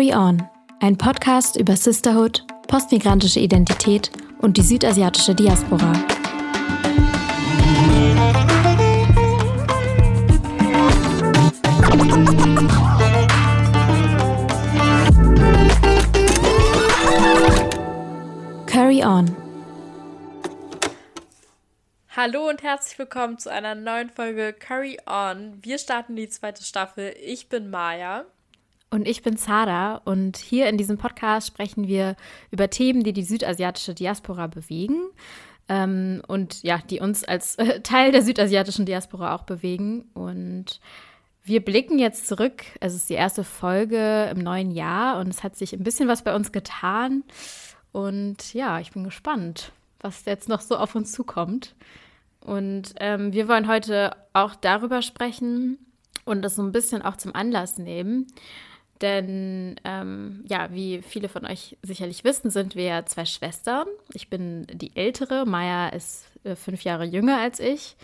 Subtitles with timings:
[0.00, 0.42] Carry On,
[0.80, 5.92] ein Podcast über Sisterhood, postmigrantische Identität und die südasiatische Diaspora.
[18.64, 19.36] Carry On.
[22.16, 25.58] Hallo und herzlich willkommen zu einer neuen Folge Curry On.
[25.60, 27.14] Wir starten die zweite Staffel.
[27.22, 28.24] Ich bin Maya.
[28.90, 32.16] Und ich bin Zara und hier in diesem Podcast sprechen wir
[32.50, 35.10] über Themen, die die südasiatische Diaspora bewegen
[35.68, 40.10] ähm, und ja, die uns als äh, Teil der südasiatischen Diaspora auch bewegen.
[40.12, 40.80] Und
[41.44, 42.64] wir blicken jetzt zurück.
[42.80, 46.24] Es ist die erste Folge im neuen Jahr und es hat sich ein bisschen was
[46.24, 47.22] bei uns getan.
[47.92, 49.70] Und ja, ich bin gespannt,
[50.00, 51.76] was jetzt noch so auf uns zukommt.
[52.40, 55.78] Und ähm, wir wollen heute auch darüber sprechen
[56.24, 58.26] und das so ein bisschen auch zum Anlass nehmen,
[59.02, 63.86] denn ähm, ja, wie viele von euch sicherlich wissen, sind wir zwei Schwestern.
[64.12, 67.96] Ich bin die ältere, Maya ist äh, fünf Jahre jünger als ich.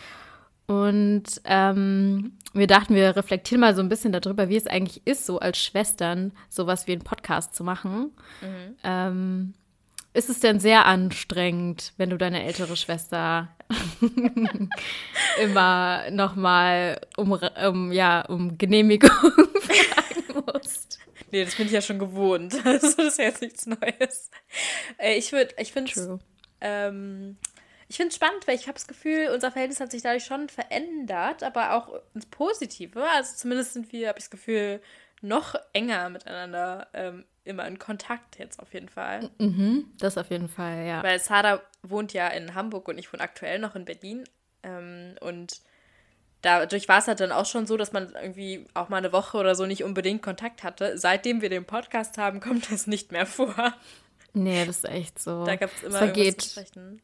[0.66, 5.26] Und ähm, wir dachten, wir reflektieren mal so ein bisschen darüber, wie es eigentlich ist,
[5.26, 8.12] so als Schwestern sowas wie einen Podcast zu machen.
[8.40, 8.76] Mhm.
[8.82, 9.54] Ähm,
[10.12, 13.48] ist es denn sehr anstrengend, wenn du deine ältere Schwester
[15.42, 17.38] immer nochmal um,
[17.68, 19.10] um, ja, um Genehmigung
[20.46, 20.98] musst.
[21.30, 22.54] Nee, das bin ich ja schon gewohnt.
[22.64, 24.30] Also das ist ja jetzt nichts Neues.
[24.98, 26.08] Äh, ich würde, ich finde es
[26.60, 27.36] ähm,
[27.88, 31.42] ich finde spannend, weil ich habe das Gefühl, unser Verhältnis hat sich dadurch schon verändert,
[31.42, 33.04] aber auch ins Positive.
[33.10, 34.80] Also zumindest sind wir, habe ich das Gefühl,
[35.22, 39.30] noch enger miteinander ähm, immer in Kontakt jetzt auf jeden Fall.
[39.38, 41.02] Mhm, das auf jeden Fall, ja.
[41.02, 44.24] Weil Sarah wohnt ja in Hamburg und ich wohne aktuell noch in Berlin.
[44.62, 45.60] Ähm, und
[46.46, 49.36] dadurch war es halt dann auch schon so, dass man irgendwie auch mal eine Woche
[49.36, 50.96] oder so nicht unbedingt Kontakt hatte.
[50.96, 53.74] Seitdem wir den Podcast haben, kommt das nicht mehr vor.
[54.32, 55.44] Nee, das ist echt so.
[55.44, 57.02] Da gab es immer vergeht, zu sprechen.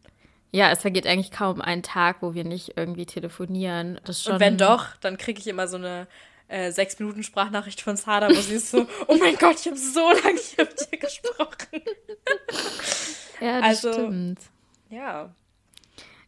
[0.53, 3.99] Ja, es vergeht eigentlich kaum ein Tag, wo wir nicht irgendwie telefonieren.
[4.07, 6.07] Und wenn doch, dann kriege ich immer so eine
[6.49, 9.79] äh, sechs Minuten Sprachnachricht von Sada, wo sie ist so, oh mein Gott, ich habe
[9.79, 11.83] so lange nicht mit dir gesprochen.
[13.41, 14.41] ja, das also, stimmt.
[14.91, 15.35] Ja.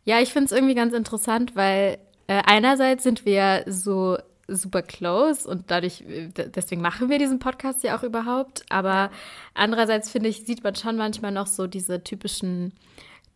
[0.04, 5.48] Ja, ich finde es irgendwie ganz interessant, weil äh, einerseits sind wir so super close
[5.48, 8.64] und dadurch, äh, deswegen machen wir diesen Podcast ja auch überhaupt.
[8.68, 9.10] Aber
[9.54, 12.72] andererseits finde ich, sieht man schon manchmal noch so diese typischen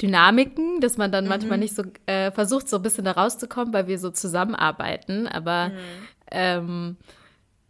[0.01, 1.31] Dynamiken, dass man dann mhm.
[1.31, 5.27] manchmal nicht so äh, versucht, so ein bisschen da rauszukommen, weil wir so zusammenarbeiten.
[5.27, 5.75] Aber mhm.
[6.31, 6.97] ähm,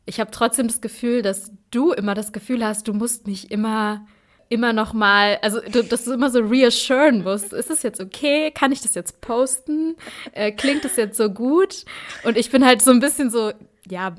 [0.05, 4.07] ich habe trotzdem das Gefühl, dass du immer das Gefühl hast, du musst mich immer
[4.49, 7.53] immer noch mal, also dass du immer so reassuren musst.
[7.53, 8.51] Ist es jetzt okay?
[8.51, 9.97] Kann ich das jetzt posten?
[10.33, 11.85] Äh, klingt das jetzt so gut?
[12.25, 13.53] Und ich bin halt so ein bisschen so,
[13.89, 14.15] ja,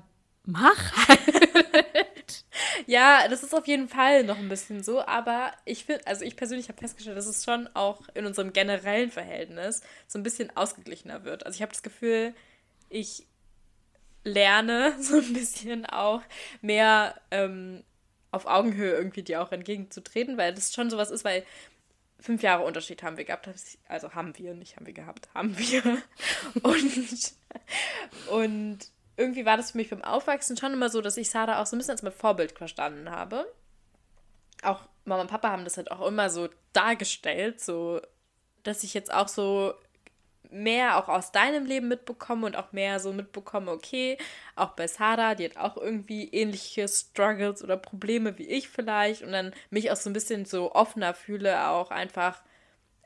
[0.45, 2.45] mach halt.
[2.85, 6.35] ja, das ist auf jeden Fall noch ein bisschen so, aber ich finde, also ich
[6.35, 11.23] persönlich habe festgestellt, dass es schon auch in unserem generellen Verhältnis so ein bisschen ausgeglichener
[11.23, 11.45] wird.
[11.45, 12.33] Also ich habe das Gefühl,
[12.89, 13.25] ich
[14.23, 16.21] lerne so ein bisschen auch
[16.61, 17.83] mehr ähm,
[18.31, 21.43] auf Augenhöhe irgendwie dir auch entgegenzutreten, weil das schon sowas ist, weil
[22.19, 23.49] fünf Jahre Unterschied haben wir gehabt.
[23.87, 25.83] Also haben wir, nicht haben wir gehabt, haben wir.
[26.63, 27.33] Und,
[28.29, 28.79] und
[29.17, 31.75] irgendwie war das für mich beim Aufwachsen schon immer so, dass ich Sarah auch so
[31.75, 33.51] ein bisschen als mein Vorbild verstanden habe.
[34.63, 37.99] Auch Mama und Papa haben das halt auch immer so dargestellt, so
[38.63, 39.73] dass ich jetzt auch so
[40.51, 44.17] mehr auch aus deinem Leben mitbekomme und auch mehr so mitbekomme, okay,
[44.55, 49.31] auch bei Sarah, die hat auch irgendwie ähnliche Struggles oder Probleme wie ich vielleicht und
[49.31, 52.41] dann mich auch so ein bisschen so offener fühle, auch einfach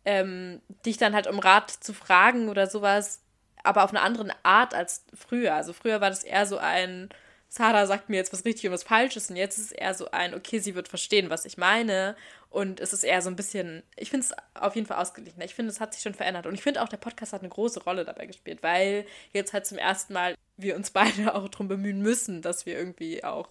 [0.06, 3.22] ähm, dich dann halt um Rat zu fragen oder sowas,
[3.64, 5.54] aber auf eine andere Art als früher.
[5.54, 7.10] Also früher war das eher so ein,
[7.50, 10.12] Sarah sagt mir jetzt was richtig und was falsches und jetzt ist es eher so
[10.12, 12.16] ein, okay, sie wird verstehen, was ich meine
[12.54, 15.44] und es ist eher so ein bisschen, ich finde es auf jeden Fall ausgeglichener.
[15.44, 17.50] Ich finde, es hat sich schon verändert und ich finde auch, der Podcast hat eine
[17.50, 21.68] große Rolle dabei gespielt, weil jetzt halt zum ersten Mal wir uns beide auch darum
[21.68, 23.50] bemühen müssen, dass wir irgendwie auch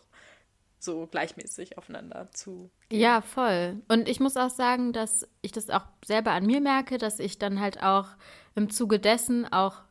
[0.79, 2.71] so gleichmäßig aufeinander zu.
[2.93, 3.83] Ja, voll.
[3.89, 7.39] Und ich muss auch sagen, dass ich das auch selber an mir merke, dass ich
[7.39, 8.07] dann halt auch
[8.55, 9.83] im Zuge dessen auch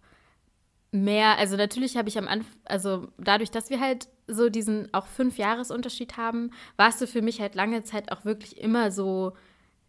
[0.91, 5.07] mehr, also natürlich habe ich am Anfang, also dadurch, dass wir halt so diesen auch
[5.07, 9.33] fünf Jahresunterschied haben, warst du für mich halt lange Zeit auch wirklich immer so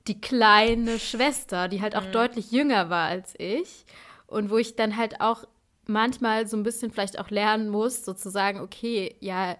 [0.08, 2.12] die kleine Schwester, die halt auch mhm.
[2.12, 3.84] deutlich jünger war als ich
[4.26, 5.44] und wo ich dann halt auch
[5.86, 9.56] manchmal so ein bisschen vielleicht auch lernen muss, sozusagen, okay, ja,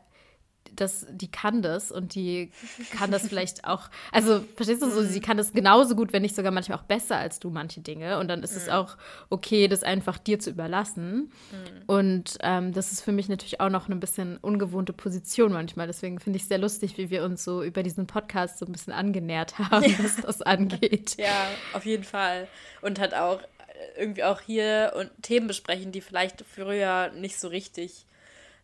[0.76, 2.50] das, die kann das und die
[2.96, 6.34] kann das vielleicht auch, also verstehst du so, sie kann das genauso gut, wenn nicht
[6.34, 8.18] sogar manchmal auch besser als du manche Dinge.
[8.18, 8.58] Und dann ist mhm.
[8.58, 8.96] es auch
[9.30, 11.14] okay, das einfach dir zu überlassen.
[11.50, 11.82] Mhm.
[11.86, 15.86] Und ähm, das ist für mich natürlich auch noch eine bisschen ungewohnte Position manchmal.
[15.86, 18.72] Deswegen finde ich es sehr lustig, wie wir uns so über diesen Podcast so ein
[18.72, 19.98] bisschen angenähert haben, ja.
[19.98, 21.16] was das angeht.
[21.22, 22.48] Ja, auf jeden Fall.
[22.80, 27.48] Und hat auch äh, irgendwie auch hier und Themen besprechen, die vielleicht früher nicht so
[27.48, 28.06] richtig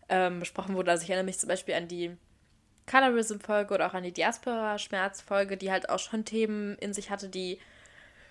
[0.09, 0.91] ähm, besprochen wurde.
[0.91, 2.17] Also ich erinnere mich zum Beispiel an die
[2.87, 7.59] Colorism-Folge oder auch an die Diaspora-Schmerz-Folge, die halt auch schon Themen in sich hatte, die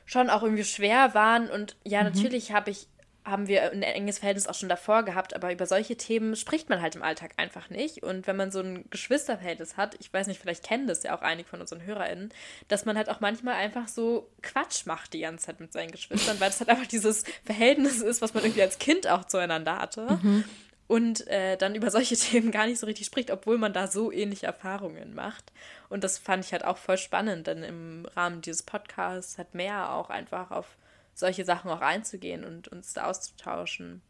[0.06, 1.50] schon auch irgendwie schwer waren.
[1.50, 2.10] Und ja, mhm.
[2.10, 2.88] natürlich habe ich
[3.28, 6.82] haben wir ein enges Verhältnis auch schon davor gehabt, aber über solche Themen spricht man
[6.82, 8.02] halt im Alltag einfach nicht.
[8.02, 11.22] Und wenn man so ein Geschwisterverhältnis hat, ich weiß nicht, vielleicht kennen das ja auch
[11.22, 12.30] einige von unseren HörerInnen,
[12.70, 16.40] dass man halt auch manchmal einfach so Quatsch macht die ganze Zeit mit seinen Geschwistern,
[16.40, 20.20] weil es halt einfach dieses Verhältnis ist, was man irgendwie als Kind auch zueinander hatte.
[20.24, 20.46] Mhm
[20.88, 24.12] und äh, dann über solche Themen gar nicht so richtig spricht, obwohl man da so
[24.12, 25.52] ähnliche Erfahrungen macht.
[25.90, 29.94] Und das fand ich halt auch voll spannend, denn im Rahmen dieses Podcasts hat mehr
[29.94, 30.78] auch einfach auf
[31.14, 34.02] solche Sachen auch einzugehen und uns da auszutauschen.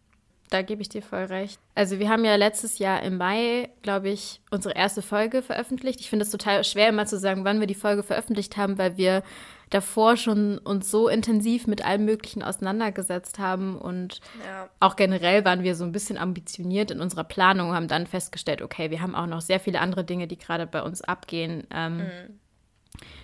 [0.50, 1.60] Da gebe ich dir voll recht.
[1.76, 6.00] Also wir haben ja letztes Jahr im Mai, glaube ich, unsere erste Folge veröffentlicht.
[6.00, 8.96] Ich finde es total schwer, immer zu sagen, wann wir die Folge veröffentlicht haben, weil
[8.96, 9.24] wir
[9.70, 14.70] davor schon uns so intensiv mit allem Möglichen auseinandergesetzt haben und ja.
[14.80, 18.92] auch generell waren wir so ein bisschen ambitioniert in unserer Planung, haben dann festgestellt, okay,
[18.92, 22.40] wir haben auch noch sehr viele andere Dinge, die gerade bei uns abgehen, ähm, mhm.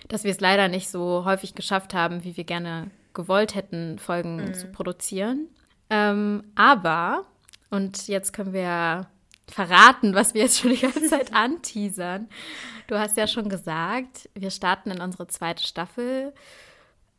[0.08, 4.36] dass wir es leider nicht so häufig geschafft haben, wie wir gerne gewollt hätten, Folgen
[4.36, 4.54] mhm.
[4.54, 5.48] zu produzieren.
[5.88, 7.24] Ähm, aber,
[7.70, 9.06] und jetzt können wir
[9.50, 12.28] verraten, was wir jetzt schon die ganze Zeit anteasern.
[12.86, 16.32] Du hast ja schon gesagt, wir starten in unsere zweite Staffel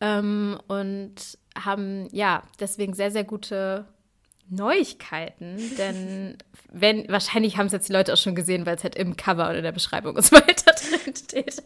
[0.02, 3.86] ähm, und haben ja deswegen sehr, sehr gute
[4.50, 6.38] Neuigkeiten, denn
[6.72, 9.46] wenn, wahrscheinlich haben es jetzt die Leute auch schon gesehen, weil es halt im Cover
[9.50, 10.72] oder in der Beschreibung und so weiter
[11.04, 11.64] drin steht.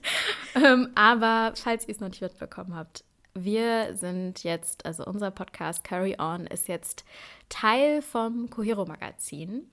[0.55, 3.03] Ähm, aber falls ihr es noch nicht mitbekommen habt,
[3.33, 7.05] wir sind jetzt, also unser Podcast Carry On ist jetzt
[7.47, 9.69] Teil vom Cohero Magazin.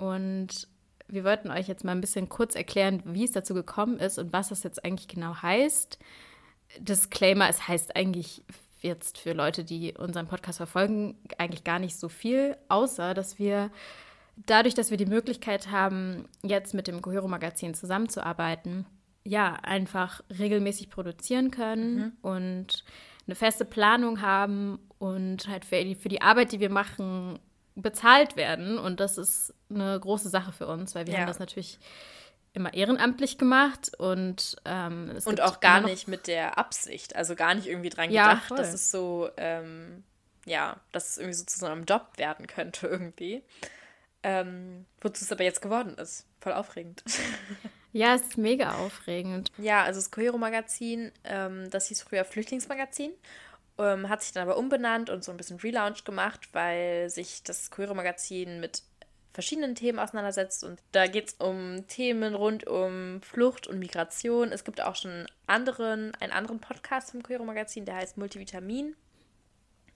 [0.00, 0.66] Und
[1.08, 4.32] wir wollten euch jetzt mal ein bisschen kurz erklären, wie es dazu gekommen ist und
[4.32, 5.98] was das jetzt eigentlich genau heißt.
[6.78, 8.42] Disclaimer, es heißt eigentlich
[8.80, 13.70] jetzt für Leute, die unseren Podcast verfolgen, eigentlich gar nicht so viel, außer dass wir
[14.46, 18.86] dadurch, dass wir die Möglichkeit haben, jetzt mit dem Cohero Magazin zusammenzuarbeiten,
[19.22, 22.12] ja, einfach regelmäßig produzieren können mhm.
[22.22, 22.84] und
[23.26, 27.38] eine feste Planung haben und halt für die, für die Arbeit, die wir machen,
[27.74, 28.78] bezahlt werden.
[28.78, 31.20] Und das ist eine große Sache für uns, weil wir ja.
[31.20, 31.78] haben das natürlich
[32.52, 37.68] immer ehrenamtlich gemacht und ähm, und auch gar nicht mit der Absicht, also gar nicht
[37.68, 38.56] irgendwie dran ja, gedacht, voll.
[38.56, 40.02] dass es so ähm,
[40.46, 43.42] ja, dass es irgendwie so zu so einem Job werden könnte irgendwie.
[44.22, 46.26] Ähm, wozu es aber jetzt geworden ist.
[46.40, 47.04] Voll aufregend.
[47.92, 49.50] Ja, es ist mega aufregend.
[49.58, 53.10] Ja, also das Cohero-Magazin, ähm, das hieß früher Flüchtlingsmagazin,
[53.80, 57.70] ähm, hat sich dann aber umbenannt und so ein bisschen Relaunch gemacht, weil sich das
[57.70, 58.82] Cohero-Magazin mit
[59.32, 60.64] verschiedenen Themen auseinandersetzt.
[60.64, 64.52] Und da geht es um Themen rund um Flucht und Migration.
[64.52, 68.96] Es gibt auch schon anderen, einen anderen Podcast vom Cohero-Magazin, der heißt Multivitamin.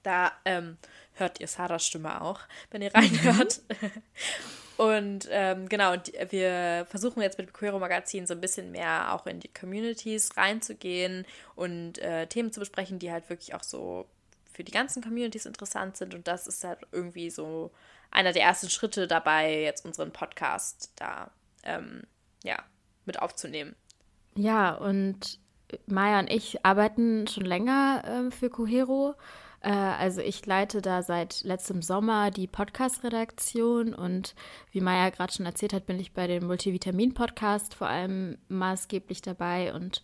[0.02, 0.76] Da ähm,
[1.14, 2.40] hört ihr Sarahs Stimme auch,
[2.70, 3.60] wenn ihr reinhört.
[4.76, 5.94] Und ähm, genau,
[6.30, 11.26] wir versuchen jetzt mit Queero Magazin so ein bisschen mehr auch in die Communities reinzugehen
[11.54, 14.06] und äh, Themen zu besprechen, die halt wirklich auch so
[14.52, 16.14] für die ganzen Communities interessant sind.
[16.14, 17.70] Und das ist halt irgendwie so
[18.10, 21.30] einer der ersten Schritte dabei, jetzt unseren Podcast da
[21.62, 22.02] ähm,
[22.42, 22.58] ja,
[23.04, 23.76] mit aufzunehmen.
[24.36, 25.38] Ja, und
[25.86, 29.14] Maya und ich arbeiten schon länger äh, für Cohero
[29.70, 34.34] also ich leite da seit letztem Sommer die Podcast-Redaktion und
[34.70, 39.72] wie Maya gerade schon erzählt hat, bin ich bei dem Multivitamin-Podcast vor allem maßgeblich dabei
[39.72, 40.02] und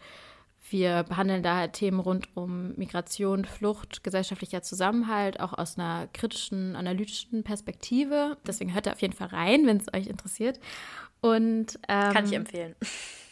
[0.70, 7.42] wir behandeln da Themen rund um Migration, Flucht, gesellschaftlicher Zusammenhalt, auch aus einer kritischen, analytischen
[7.42, 8.36] Perspektive.
[8.46, 10.60] Deswegen hört da auf jeden Fall rein, wenn es euch interessiert.
[11.20, 12.76] Und, ähm, Kann ich empfehlen.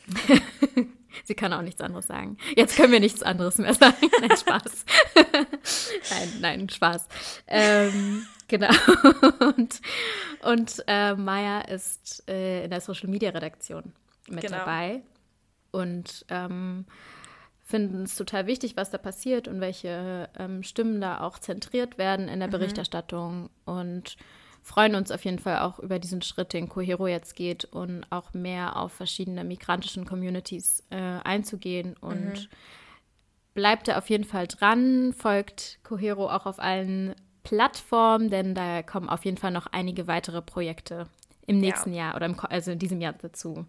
[1.25, 2.37] Sie kann auch nichts anderes sagen.
[2.57, 3.97] Jetzt können wir nichts anderes mehr sagen.
[4.21, 4.85] Nein, Spaß.
[6.11, 7.09] nein, nein, Spaß.
[7.47, 8.71] Ähm, genau.
[9.41, 9.81] Und,
[10.43, 13.93] und äh, Maya ist äh, in der Social Media Redaktion
[14.29, 14.59] mit genau.
[14.59, 15.03] dabei.
[15.71, 16.87] Und ähm,
[17.65, 22.29] finden es total wichtig, was da passiert und welche ähm, Stimmen da auch zentriert werden
[22.29, 22.53] in der mhm.
[22.53, 23.51] Berichterstattung.
[23.65, 24.17] Und
[24.69, 28.35] freuen uns auf jeden Fall auch über diesen Schritt, den Cohero jetzt geht und auch
[28.35, 32.49] mehr auf verschiedene migrantischen Communities äh, einzugehen und mhm.
[33.55, 39.09] bleibt da auf jeden Fall dran, folgt Cohero auch auf allen Plattformen, denn da kommen
[39.09, 41.07] auf jeden Fall noch einige weitere Projekte
[41.47, 42.09] im nächsten ja.
[42.09, 43.65] Jahr oder im, also in diesem Jahr dazu.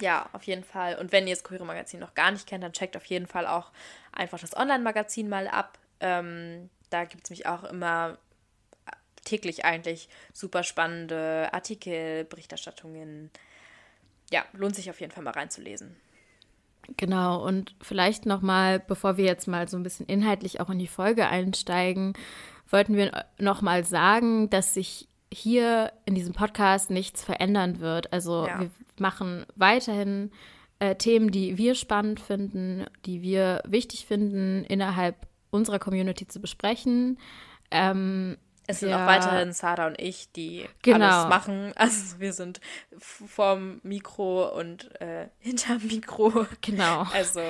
[0.00, 0.96] Ja, auf jeden Fall.
[0.96, 3.46] Und wenn ihr das Cohero Magazin noch gar nicht kennt, dann checkt auf jeden Fall
[3.46, 3.70] auch
[4.12, 5.78] einfach das Online-Magazin mal ab.
[6.00, 8.16] Ähm, da gibt es mich auch immer
[9.28, 13.30] täglich eigentlich super spannende Artikel, Berichterstattungen.
[14.30, 15.96] Ja, lohnt sich auf jeden Fall mal reinzulesen.
[16.96, 20.86] Genau, und vielleicht nochmal, bevor wir jetzt mal so ein bisschen inhaltlich auch in die
[20.86, 22.14] Folge einsteigen,
[22.70, 28.12] wollten wir nochmal sagen, dass sich hier in diesem Podcast nichts verändern wird.
[28.12, 28.60] Also ja.
[28.60, 30.30] wir machen weiterhin
[30.78, 37.18] äh, Themen, die wir spannend finden, die wir wichtig finden, innerhalb unserer Community zu besprechen.
[37.70, 39.02] Ähm, es sind ja.
[39.02, 41.06] auch weiterhin Sarah und ich, die genau.
[41.06, 41.72] alles machen.
[41.76, 42.60] Also wir sind
[42.98, 46.46] vorm Mikro und äh, hinterm Mikro.
[46.60, 47.06] Genau.
[47.14, 47.40] Also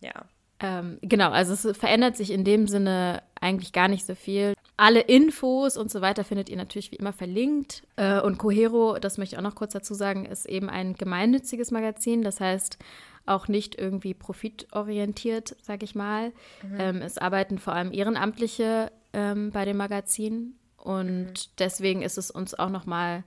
[0.00, 0.24] ja.
[0.60, 4.54] Ähm, genau, also es verändert sich in dem Sinne eigentlich gar nicht so viel.
[4.78, 7.82] Alle Infos und so weiter findet ihr natürlich wie immer verlinkt.
[7.96, 11.70] Äh, und Cohero, das möchte ich auch noch kurz dazu sagen, ist eben ein gemeinnütziges
[11.70, 12.22] Magazin.
[12.22, 12.78] Das heißt,
[13.26, 16.32] auch nicht irgendwie profitorientiert, sage ich mal.
[16.62, 16.76] Mhm.
[16.78, 21.34] Ähm, es arbeiten vor allem Ehrenamtliche ähm, bei dem Magazin und mhm.
[21.58, 23.22] deswegen ist es uns auch nochmal,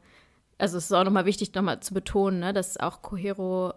[0.58, 3.74] also es ist auch nochmal wichtig, nochmal zu betonen, ne, dass auch Cohero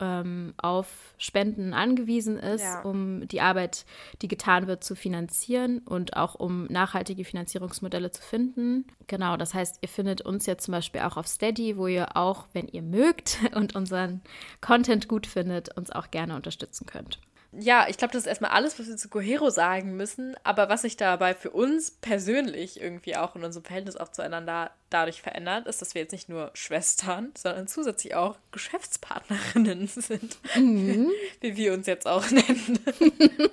[0.00, 2.82] ähm, auf Spenden angewiesen ist, ja.
[2.82, 3.86] um die Arbeit,
[4.20, 8.86] die getan wird, zu finanzieren und auch um nachhaltige Finanzierungsmodelle zu finden.
[9.06, 12.48] Genau, das heißt, ihr findet uns jetzt zum Beispiel auch auf Steady, wo ihr auch,
[12.52, 14.20] wenn ihr mögt und unseren
[14.60, 17.18] Content gut findet, uns auch gerne unterstützen könnt
[17.52, 20.34] ja, ich glaube, das ist erstmal alles, was wir zu Cohero sagen müssen.
[20.42, 25.20] Aber was sich dabei für uns persönlich irgendwie auch in unserem Verhältnis auch zueinander dadurch
[25.20, 30.38] verändert, ist, dass wir jetzt nicht nur Schwestern, sondern zusätzlich auch Geschäftspartnerinnen sind.
[30.54, 31.10] Mhm.
[31.40, 32.80] Wie wir uns jetzt auch nennen.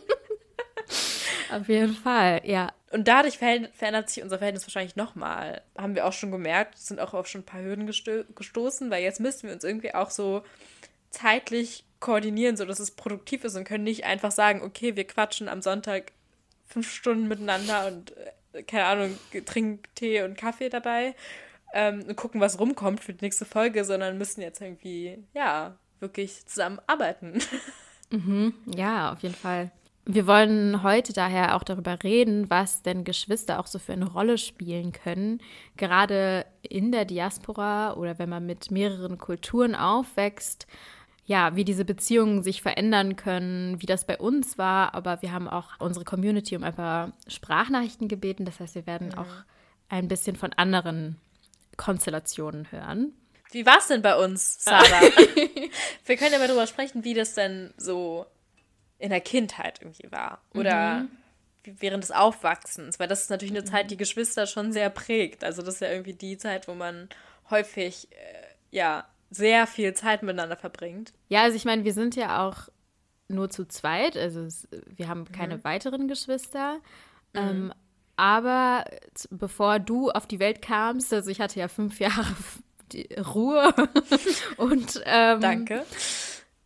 [1.51, 2.72] Auf jeden Fall, ja.
[2.91, 5.62] Und dadurch verändert sich unser Verhältnis wahrscheinlich nochmal.
[5.77, 9.03] Haben wir auch schon gemerkt, sind auch auf schon ein paar Hürden gesto gestoßen, weil
[9.03, 10.44] jetzt müssten wir uns irgendwie auch so
[11.12, 15.62] zeitlich koordinieren, sodass es produktiv ist und können nicht einfach sagen, okay, wir quatschen am
[15.62, 16.13] Sonntag
[16.65, 18.15] fünf Stunden miteinander und
[18.53, 21.15] äh, keine Ahnung, trinken Tee und Kaffee dabei
[21.74, 26.46] ähm, und gucken, was rumkommt für die nächste Folge, sondern müssen jetzt irgendwie, ja, wirklich
[26.46, 27.41] zusammenarbeiten.
[28.12, 29.70] Mhm, ja, auf jeden Fall.
[30.03, 34.39] Wir wollen heute daher auch darüber reden, was denn Geschwister auch so für eine Rolle
[34.39, 35.39] spielen können,
[35.77, 40.65] gerade in der Diaspora oder wenn man mit mehreren Kulturen aufwächst
[41.29, 44.95] ja, wie diese Beziehungen sich verändern können, wie das bei uns war.
[44.95, 48.45] Aber wir haben auch unsere Community um ein paar Sprachnachrichten gebeten.
[48.45, 49.13] Das heißt, wir werden mhm.
[49.19, 49.27] auch
[49.89, 51.17] ein bisschen von anderen
[51.77, 53.13] Konstellationen hören.
[53.51, 55.01] Wie war es denn bei uns, Sarah?
[56.05, 58.25] wir können ja mal darüber sprechen, wie das denn so
[58.98, 60.41] in der Kindheit irgendwie war.
[60.55, 61.09] Oder mhm.
[61.63, 63.00] während des Aufwachsens.
[63.00, 63.89] Weil das ist natürlich eine Zeit, mhm.
[63.89, 65.43] die Geschwister schon sehr prägt.
[65.43, 67.07] Also das ist ja irgendwie die Zeit, wo man
[67.51, 71.13] häufig, äh, ja, sehr viel Zeit miteinander verbringt.
[71.27, 72.69] Ja, also ich meine, wir sind ja auch
[73.27, 75.63] nur zu zweit, also es, wir haben keine mhm.
[75.63, 76.75] weiteren Geschwister.
[77.33, 77.39] Mhm.
[77.39, 77.74] Ähm,
[78.15, 78.86] aber
[79.29, 82.36] bevor du auf die Welt kamst, also ich hatte ja fünf Jahre
[83.33, 83.74] Ruhe
[84.57, 85.86] und ähm, danke.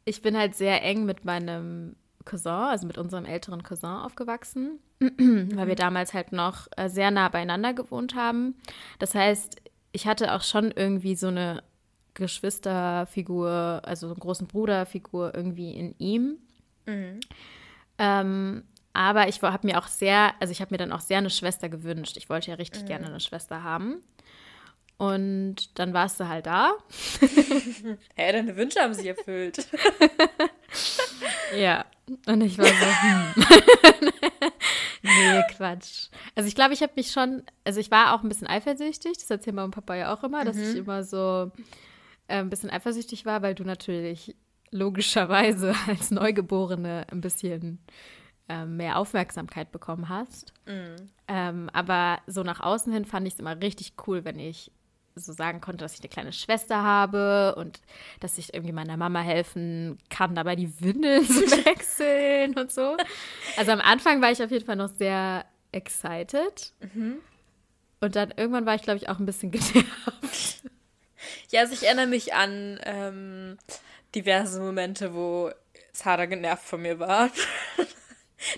[0.06, 5.68] Ich bin halt sehr eng mit meinem Cousin, also mit unserem älteren Cousin aufgewachsen, weil
[5.68, 8.56] wir damals halt noch äh, sehr nah beieinander gewohnt haben.
[9.00, 9.58] Das heißt,
[9.92, 11.62] ich hatte auch schon irgendwie so eine
[12.14, 16.38] Geschwisterfigur, also so einen großen Bruderfigur irgendwie in ihm.
[16.86, 17.20] Mhm.
[17.98, 21.32] Ähm, aber ich habe mir auch sehr, also ich habe mir dann auch sehr eine
[21.32, 22.18] Schwester gewünscht.
[22.18, 22.88] Ich wollte ja richtig mhm.
[22.88, 24.04] gerne eine Schwester haben.
[24.98, 26.74] Und dann warst du halt da.
[27.20, 29.68] Hä, hey, deine Wünsche haben sich erfüllt.
[31.58, 31.86] ja.
[32.28, 33.34] Und ich war so, hm.
[35.02, 36.10] nee, Quatsch.
[36.36, 39.30] Also ich glaube, ich habe mich schon, also ich war auch ein bisschen eifersüchtig, das
[39.30, 40.64] erzählt und Papa ja auch immer, dass mhm.
[40.64, 41.52] ich immer so
[42.28, 44.36] äh, ein bisschen eifersüchtig war, weil du natürlich
[44.72, 47.80] logischerweise als Neugeborene ein bisschen
[48.50, 50.54] äh, mehr Aufmerksamkeit bekommen hast.
[50.66, 50.96] Mhm.
[51.28, 54.72] Ähm, aber so nach außen hin fand ich es immer richtig cool, wenn ich
[55.16, 57.82] so sagen konnte, dass ich eine kleine Schwester habe und
[58.20, 62.98] dass ich irgendwie meiner Mama helfen kann, dabei die Windeln zu wechseln und so.
[63.58, 66.74] Also am Anfang war ich auf jeden Fall noch sehr excited.
[66.94, 67.18] Mhm.
[68.00, 70.64] Und dann irgendwann war ich, glaube ich, auch ein bisschen genervt.
[71.50, 73.58] Ja, also ich erinnere mich an ähm,
[74.16, 75.52] diverse Momente, wo
[75.92, 77.30] Sarah genervt von mir war.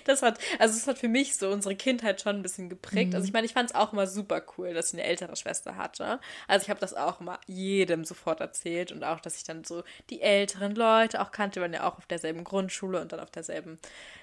[0.04, 3.10] Das hat, also es hat für mich so unsere Kindheit schon ein bisschen geprägt.
[3.10, 3.16] Mhm.
[3.16, 5.76] Also ich meine, ich fand es auch immer super cool, dass ich eine ältere Schwester
[5.76, 6.20] hatte.
[6.48, 9.82] Also ich habe das auch immer jedem sofort erzählt und auch, dass ich dann so
[10.10, 13.78] die älteren Leute auch kannte, waren ja auch auf derselben Grundschule und dann auf derselben,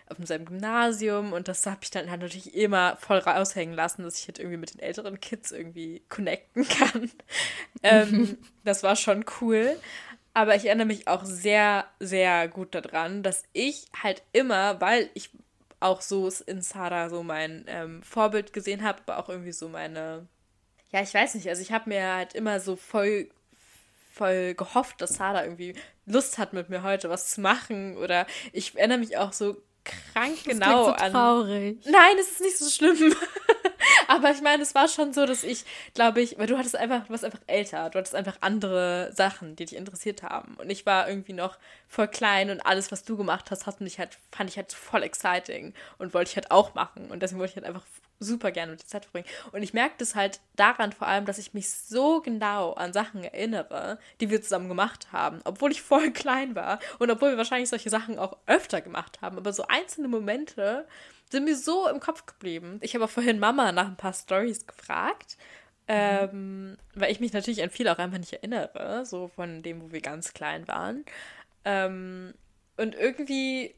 [0.09, 4.19] auf demselben Gymnasium und das habe ich dann halt natürlich immer voll raushängen lassen, dass
[4.19, 7.11] ich halt irgendwie mit den älteren Kids irgendwie connecten kann.
[7.81, 9.77] ähm, das war schon cool.
[10.35, 15.29] Aber ich erinnere mich auch sehr, sehr gut daran, dass ich halt immer, weil ich
[15.83, 20.27] auch so in Sarah so mein ähm, Vorbild gesehen habe, aber auch irgendwie so meine,
[20.91, 23.29] ja, ich weiß nicht, also ich habe mir halt immer so voll,
[24.13, 25.75] voll gehofft, dass Sarah irgendwie
[26.05, 27.97] Lust hat, mit mir heute was zu machen.
[27.97, 31.11] Oder ich erinnere mich auch so krank das genau so an.
[31.11, 31.79] Traurig.
[31.85, 33.15] Nein, es ist nicht so schlimm.
[34.07, 37.05] Aber ich meine, es war schon so, dass ich, glaube ich, weil du hattest einfach,
[37.05, 40.55] du warst einfach älter, du hattest einfach andere Sachen, die dich interessiert haben.
[40.55, 43.99] Und ich war irgendwie noch voll klein und alles, was du gemacht hast, hat mich
[43.99, 47.11] halt, fand ich halt voll exciting und wollte ich halt auch machen.
[47.11, 47.85] Und deswegen wollte ich halt einfach
[48.23, 49.27] super gerne mit der Zeit verbringen.
[49.51, 53.23] Und ich merke das halt daran vor allem, dass ich mich so genau an Sachen
[53.23, 57.69] erinnere, die wir zusammen gemacht haben, obwohl ich voll klein war und obwohl wir wahrscheinlich
[57.69, 59.37] solche Sachen auch öfter gemacht haben.
[59.37, 60.87] Aber so einzelne Momente
[61.29, 62.79] sind mir so im Kopf geblieben.
[62.81, 65.37] Ich habe auch vorhin Mama nach ein paar Stories gefragt.
[65.85, 69.91] Ähm, weil ich mich natürlich an viel auch einfach nicht erinnere, so von dem, wo
[69.91, 71.03] wir ganz klein waren.
[71.65, 72.33] Ähm,
[72.77, 73.75] und irgendwie,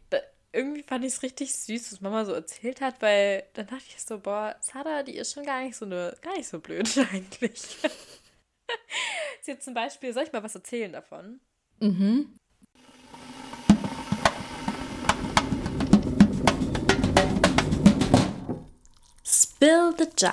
[0.55, 4.01] irgendwie fand ich es richtig süß, was Mama so erzählt hat, weil dann dachte ich
[4.01, 7.77] so, boah, Sada, die ist schon gar nicht so eine, gar nicht so blöd eigentlich.
[9.41, 11.41] Sie hat zum Beispiel, soll ich mal was erzählen davon?
[11.79, 12.39] Mhm.
[19.25, 20.31] Spill the Jai.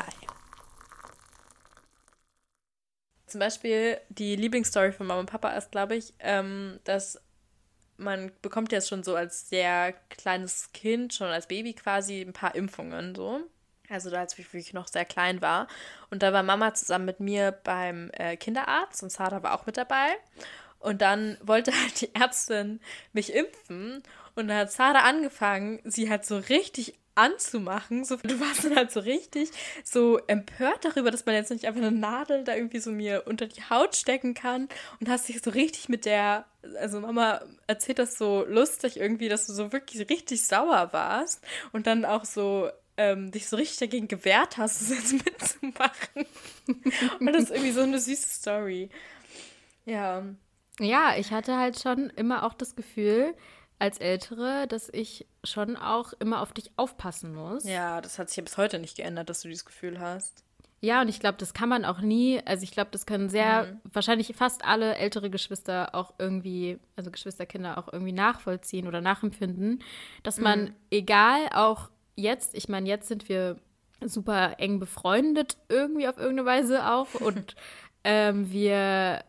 [3.27, 7.19] Zum Beispiel die Lieblingsstory von Mama und Papa ist, glaube ich, ähm, dass
[7.97, 12.55] man bekommt jetzt schon so als sehr kleines Kind, schon als Baby quasi ein paar
[12.55, 13.41] Impfungen so.
[13.89, 15.69] Also da als ich noch sehr klein war.
[16.11, 19.77] Und da war Mama zusammen mit mir beim äh, Kinderarzt und Sarah war auch mit
[19.77, 20.09] dabei.
[20.79, 22.81] Und dann wollte halt die Ärztin
[23.13, 24.03] mich impfen.
[24.35, 28.05] Und dann hat Sarah angefangen, sie halt so richtig anzumachen.
[28.05, 29.51] So, du warst dann halt so richtig
[29.85, 33.47] so empört darüber, dass man jetzt nicht einfach eine Nadel da irgendwie so mir unter
[33.47, 34.69] die Haut stecken kann
[35.01, 36.47] und hast dich so richtig mit der,
[36.79, 41.43] also Mama erzählt das so lustig irgendwie, dass du so wirklich richtig sauer warst
[41.73, 46.27] und dann auch so ähm, dich so richtig dagegen gewehrt hast, es jetzt mitzumachen.
[47.21, 48.91] und das ist irgendwie so eine süße Story.
[49.85, 50.25] Ja.
[50.79, 53.35] Ja, ich hatte halt schon immer auch das Gefühl,
[53.83, 57.65] als Ältere, dass ich schon auch immer auf dich aufpassen muss.
[57.65, 60.45] Ja, das hat sich ja bis heute nicht geändert, dass du dieses Gefühl hast.
[60.81, 63.65] Ja, und ich glaube, das kann man auch nie, also ich glaube, das können sehr,
[63.65, 63.81] mhm.
[63.93, 69.83] wahrscheinlich fast alle ältere Geschwister auch irgendwie, also Geschwisterkinder auch irgendwie nachvollziehen oder nachempfinden,
[70.23, 70.75] dass man, mhm.
[70.93, 73.57] egal auch jetzt, ich meine, jetzt sind wir
[74.01, 77.57] super eng befreundet irgendwie auf irgendeine Weise auch und
[78.05, 79.25] ähm, wir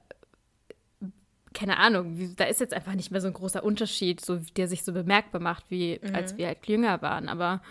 [1.54, 4.84] keine Ahnung, da ist jetzt einfach nicht mehr so ein großer Unterschied, so, der sich
[4.84, 6.16] so bemerkbar macht, wie mhm.
[6.16, 7.30] als wir halt jünger waren.
[7.30, 7.62] Aber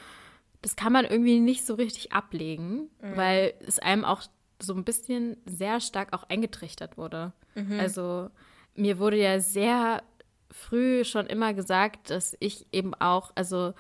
[0.63, 3.17] das kann man irgendwie nicht so richtig ablegen, mhm.
[3.17, 4.23] weil es einem auch
[4.61, 7.33] so ein bisschen sehr stark auch eingetrichtert wurde.
[7.55, 7.81] Mhm.
[7.81, 8.31] Also
[8.75, 10.03] mir wurde ja sehr
[10.51, 13.75] früh schon immer gesagt, dass ich eben auch, also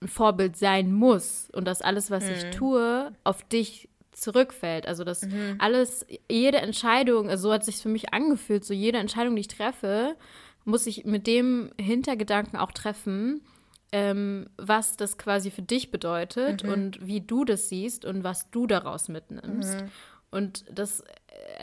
[0.00, 2.50] ein Vorbild sein muss und dass alles, was ich mhm.
[2.52, 3.88] tue, auf dich
[4.20, 4.86] zurückfällt.
[4.86, 5.56] Also dass mhm.
[5.58, 9.48] alles, jede Entscheidung, also so hat sich für mich angefühlt, so jede Entscheidung, die ich
[9.48, 10.16] treffe,
[10.64, 13.42] muss ich mit dem Hintergedanken auch treffen,
[13.90, 16.72] ähm, was das quasi für dich bedeutet mhm.
[16.72, 19.80] und wie du das siehst und was du daraus mitnimmst.
[19.80, 19.90] Mhm.
[20.30, 21.02] Und das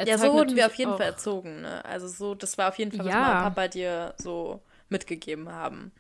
[0.03, 1.85] Ja, so wurden wir auf jeden Fall erzogen, ne?
[1.85, 3.37] Also so, das war auf jeden Fall, was ja.
[3.37, 5.91] Und Papa dir so mitgegeben haben.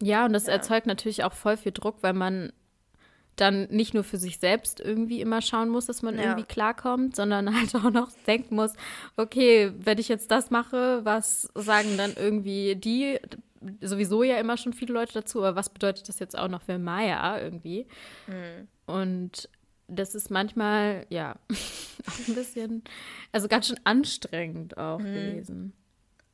[0.00, 0.52] Ja, und das ja.
[0.52, 2.52] erzeugt natürlich auch voll viel Druck, weil man
[3.36, 6.22] dann nicht nur für sich selbst irgendwie immer schauen muss, dass man ja.
[6.22, 8.72] irgendwie klarkommt, sondern halt auch noch denken muss,
[9.16, 13.18] okay, wenn ich jetzt das mache, was sagen dann irgendwie die,
[13.80, 16.78] sowieso ja immer schon viele Leute dazu, aber was bedeutet das jetzt auch noch für
[16.78, 17.86] Maya irgendwie?
[18.26, 18.68] Mhm.
[18.86, 19.48] Und
[19.88, 21.36] das ist manchmal, ja,
[22.08, 22.82] auch ein bisschen,
[23.32, 25.04] also ganz schön anstrengend auch mhm.
[25.04, 25.72] gewesen.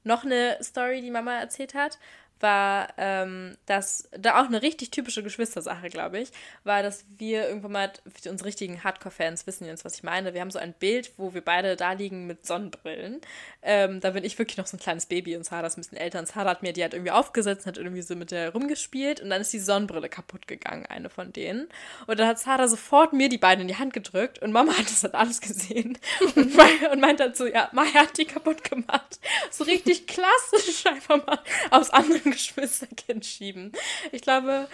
[0.04, 1.98] Noch eine Story, die Mama erzählt hat,
[2.42, 6.30] war, ähm, dass, da auch eine richtig typische Geschwistersache, glaube ich,
[6.64, 10.40] war, dass wir irgendwann mal, für unsere richtigen Hardcore-Fans wissen jetzt, was ich meine, wir
[10.40, 13.20] haben so ein Bild, wo wir beide da liegen mit Sonnenbrillen.
[13.62, 15.98] Ähm, da bin ich wirklich noch so ein kleines Baby und Sarah ist ein bisschen
[15.98, 19.20] älter und Sarah hat mir die halt irgendwie aufgesetzt, hat irgendwie so mit der rumgespielt
[19.20, 21.68] und dann ist die Sonnenbrille kaputt gegangen, eine von denen.
[22.06, 24.86] Und dann hat Sarah sofort mir die beiden in die Hand gedrückt und Mama hat
[24.86, 25.98] das halt alles gesehen
[26.34, 26.58] und,
[26.90, 29.20] und meint dann so, ja, Maya hat die kaputt gemacht.
[29.50, 31.38] So richtig klassisch einfach mal
[31.70, 33.72] aus anderen Geschwisterkind schieben.
[34.10, 34.68] Ich glaube,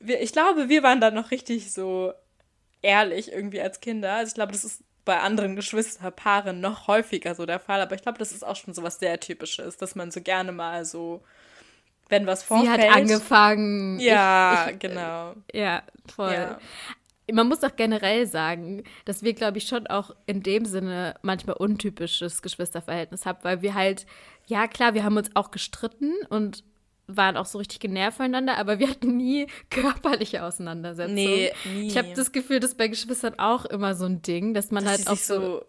[0.00, 2.12] wir, ich glaube, wir waren da noch richtig so
[2.80, 4.14] ehrlich irgendwie als Kinder.
[4.14, 8.02] Also ich glaube, das ist bei anderen Geschwisterpaaren noch häufiger so der Fall, aber ich
[8.02, 11.22] glaube, das ist auch schon so was sehr typisches, dass man so gerne mal so
[12.12, 12.80] wenn was vorfällt.
[12.80, 13.98] Sie hat angefangen.
[13.98, 15.34] Ja, ich, ich, genau.
[15.52, 15.82] Ja,
[16.14, 16.32] voll.
[16.32, 16.58] Ja.
[17.32, 21.56] man muss doch generell sagen, dass wir, glaube ich, schon auch in dem Sinne manchmal
[21.56, 24.06] untypisches Geschwisterverhältnis haben, weil wir halt,
[24.46, 26.64] ja klar, wir haben uns auch gestritten und
[27.06, 31.14] waren auch so richtig genervt voneinander, aber wir hatten nie körperliche Auseinandersetzungen.
[31.14, 31.88] Nee, nie.
[31.88, 34.98] Ich habe das Gefühl, dass bei Geschwistern auch immer so ein Ding, dass man dass
[34.98, 35.64] halt auch so, so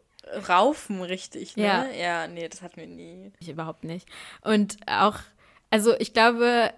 [0.48, 1.64] raufen richtig, ne?
[1.64, 1.86] Ja.
[1.92, 3.32] ja, nee, das hatten wir nie.
[3.40, 4.08] Ich überhaupt nicht.
[4.42, 5.20] Und auch,
[5.70, 6.72] also ich glaube,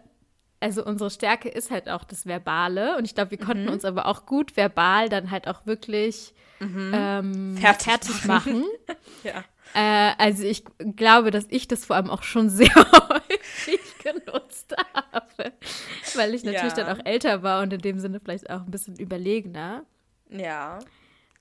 [0.59, 3.73] also unsere Stärke ist halt auch das Verbale und ich glaube, wir konnten mhm.
[3.73, 6.91] uns aber auch gut verbal dann halt auch wirklich mhm.
[6.93, 8.59] ähm, fertig, fertig, machen.
[8.59, 8.65] machen.
[9.23, 9.43] ja.
[9.73, 10.63] Äh, also ich
[10.95, 15.53] glaube, dass ich das vor allem auch schon sehr häufig genutzt habe,
[16.15, 16.83] weil ich natürlich ja.
[16.83, 19.83] dann auch älter war und in dem Sinne vielleicht auch ein bisschen überlegener.
[20.29, 20.79] Ja.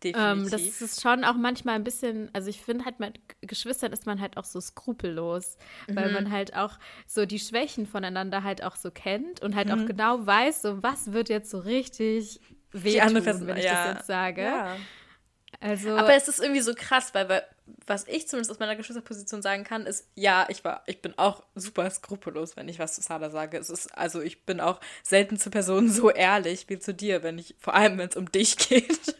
[0.02, 4.04] Ähm, das ist schon auch manchmal ein bisschen, also ich finde halt mit Geschwistern ist
[4.04, 5.56] man halt auch so skrupellos,
[5.88, 5.96] mhm.
[5.96, 9.72] weil man halt auch so die Schwächen voneinander halt auch so kennt und halt mhm.
[9.72, 12.40] auch genau weiß, so was wird jetzt so richtig
[12.72, 13.86] wehtun, wenn ich ja.
[13.86, 14.42] das jetzt sage.
[14.42, 14.76] Ja.
[15.60, 17.42] Also, Aber es ist irgendwie so krass, weil, weil
[17.86, 21.42] was ich zumindest aus meiner Geschwisterposition sagen kann, ist, ja, ich war, ich bin auch
[21.54, 23.58] super skrupellos, wenn ich was zu Sada sage.
[23.58, 27.38] Es ist, also ich bin auch selten zu Personen so ehrlich wie zu dir, wenn
[27.38, 29.16] ich, vor allem wenn es um dich geht.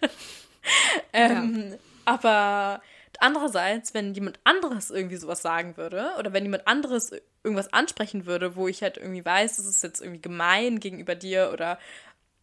[1.13, 1.77] ähm, ja.
[2.05, 2.83] Aber
[3.19, 8.57] andererseits, wenn jemand anderes irgendwie sowas sagen würde oder wenn jemand anderes irgendwas ansprechen würde,
[8.57, 11.79] wo ich halt irgendwie weiß, das ist jetzt irgendwie gemein gegenüber dir oder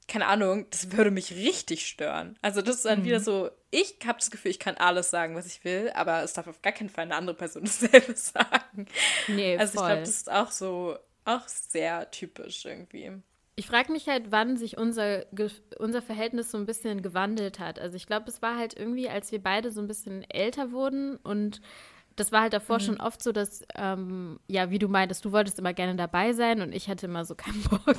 [0.08, 2.38] keine Ahnung, das würde mich richtig stören.
[2.42, 3.06] Also das ist dann mhm.
[3.06, 6.34] wieder so, ich habe das Gefühl, ich kann alles sagen, was ich will, aber es
[6.34, 8.88] darf auf gar keinen Fall eine andere Person dasselbe sagen.
[9.28, 9.84] Nee, also voll.
[9.84, 13.12] ich glaube, das ist auch so, auch sehr typisch irgendwie.
[13.56, 15.26] Ich frage mich halt, wann sich unser,
[15.78, 17.80] unser Verhältnis so ein bisschen gewandelt hat.
[17.80, 21.18] Also ich glaube, es war halt irgendwie, als wir beide so ein bisschen älter wurden
[21.18, 21.62] und
[22.22, 22.82] das war halt davor mhm.
[22.82, 26.62] schon oft so, dass, ähm, ja, wie du meintest, du wolltest immer gerne dabei sein
[26.62, 27.96] und ich hatte immer so keinen Bock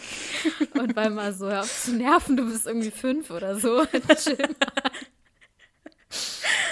[0.74, 3.80] und war immer so, hör auf zu nerven, du bist irgendwie fünf oder so.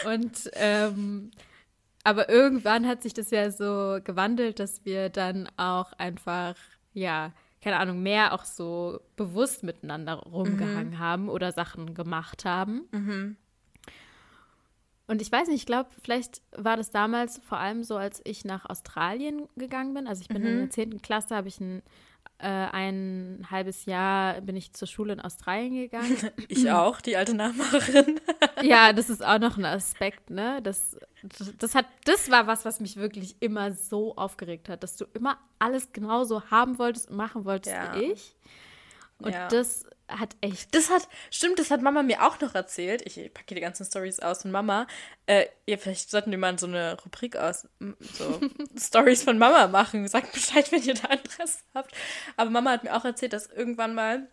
[0.07, 1.33] und ähm,
[2.05, 6.55] aber irgendwann hat sich das ja so gewandelt, dass wir dann auch einfach,
[6.93, 10.99] ja, keine Ahnung, mehr auch so bewusst miteinander rumgehangen mhm.
[11.01, 12.83] haben oder Sachen gemacht haben.
[12.93, 13.37] Mhm.
[15.11, 18.45] Und ich weiß nicht, ich glaube, vielleicht war das damals vor allem so, als ich
[18.45, 20.07] nach Australien gegangen bin.
[20.07, 20.49] Also ich bin mhm.
[20.49, 21.03] in der 10.
[21.03, 21.83] Klasse, habe ich ein,
[22.39, 26.17] äh, ein halbes Jahr bin ich zur Schule in Australien gegangen.
[26.47, 28.21] Ich auch, die alte Nachmacherin.
[28.63, 30.61] ja, das ist auch noch ein Aspekt, ne?
[30.63, 30.97] Das
[31.59, 35.39] das, hat, das war was, was mich wirklich immer so aufgeregt hat, dass du immer
[35.59, 37.97] alles genauso haben wolltest und machen wolltest ja.
[37.97, 38.37] wie ich.
[39.19, 39.49] Und ja.
[39.49, 39.87] das
[40.19, 40.75] hat echt.
[40.75, 43.03] Das hat, stimmt, das hat Mama mir auch noch erzählt.
[43.07, 44.87] Ich packe die ganzen Stories aus von Mama.
[45.27, 48.41] Äh, ja, vielleicht sollten wir mal so eine Rubrik aus, so
[48.79, 50.07] Stories von Mama machen.
[50.09, 51.93] Sagt Bescheid, wenn ihr da Interesse habt.
[52.37, 54.29] Aber Mama hat mir auch erzählt, dass irgendwann mal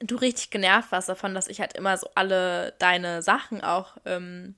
[0.00, 4.56] du richtig genervt warst davon, dass ich halt immer so alle deine Sachen auch ähm,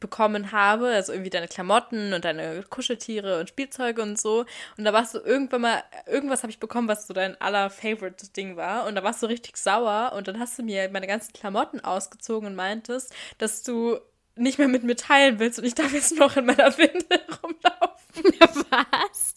[0.00, 4.44] bekommen habe, also irgendwie deine Klamotten und deine Kuscheltiere und Spielzeuge und so.
[4.76, 8.28] Und da warst du irgendwann mal, irgendwas habe ich bekommen, was so dein aller Favorite
[8.36, 8.86] Ding war.
[8.86, 12.48] Und da warst du richtig sauer und dann hast du mir meine ganzen Klamotten ausgezogen
[12.48, 13.98] und meintest, dass du
[14.36, 18.66] nicht mehr mit mir teilen willst und ich darf jetzt noch in meiner Windel rumlaufen.
[18.70, 19.34] Was?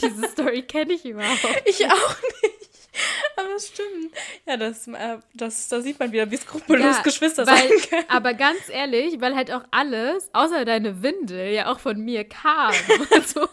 [0.00, 1.66] Diese Story kenne ich überhaupt.
[1.66, 1.80] Nicht.
[1.80, 2.61] Ich auch nicht.
[3.36, 4.12] Aber es stimmt.
[4.46, 8.04] Ja, das, äh, das, da sieht man wieder, wie skrupellos ja, Geschwister weil, sein können.
[8.08, 12.72] Aber ganz ehrlich, weil halt auch alles, außer deine Windel, ja auch von mir kam.
[13.10, 13.48] und, so,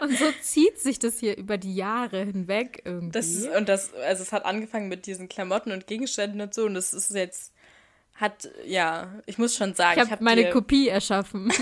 [0.00, 3.12] und so zieht sich das hier über die Jahre hinweg irgendwie.
[3.12, 6.64] Das, und das, also es hat angefangen mit diesen Klamotten und Gegenständen und so.
[6.64, 7.52] Und das ist jetzt,
[8.14, 9.94] hat, ja, ich muss schon sagen.
[9.94, 11.52] Ich habe hab meine Kopie erschaffen.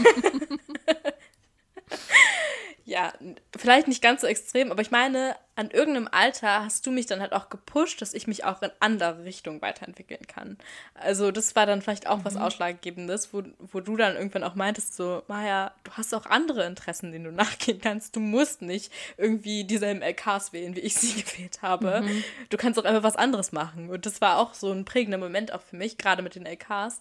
[2.89, 3.13] Ja,
[3.55, 7.21] vielleicht nicht ganz so extrem, aber ich meine, an irgendeinem Alter hast du mich dann
[7.21, 10.57] halt auch gepusht, dass ich mich auch in andere Richtungen weiterentwickeln kann.
[10.95, 12.25] Also das war dann vielleicht auch mhm.
[12.25, 16.65] was Ausschlaggebendes, wo, wo du dann irgendwann auch meintest, so, Maja, du hast auch andere
[16.65, 18.17] Interessen, denen du nachgehen kannst.
[18.17, 22.01] Du musst nicht irgendwie dieselben LKs wählen, wie ich sie gewählt habe.
[22.01, 22.25] Mhm.
[22.49, 23.91] Du kannst auch einfach was anderes machen.
[23.91, 27.01] Und das war auch so ein prägender Moment auch für mich, gerade mit den LKs.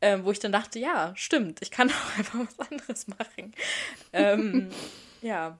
[0.00, 3.52] Ähm, wo ich dann dachte, ja, stimmt, ich kann auch einfach was anderes machen.
[4.12, 4.70] ähm,
[5.24, 5.58] Ja.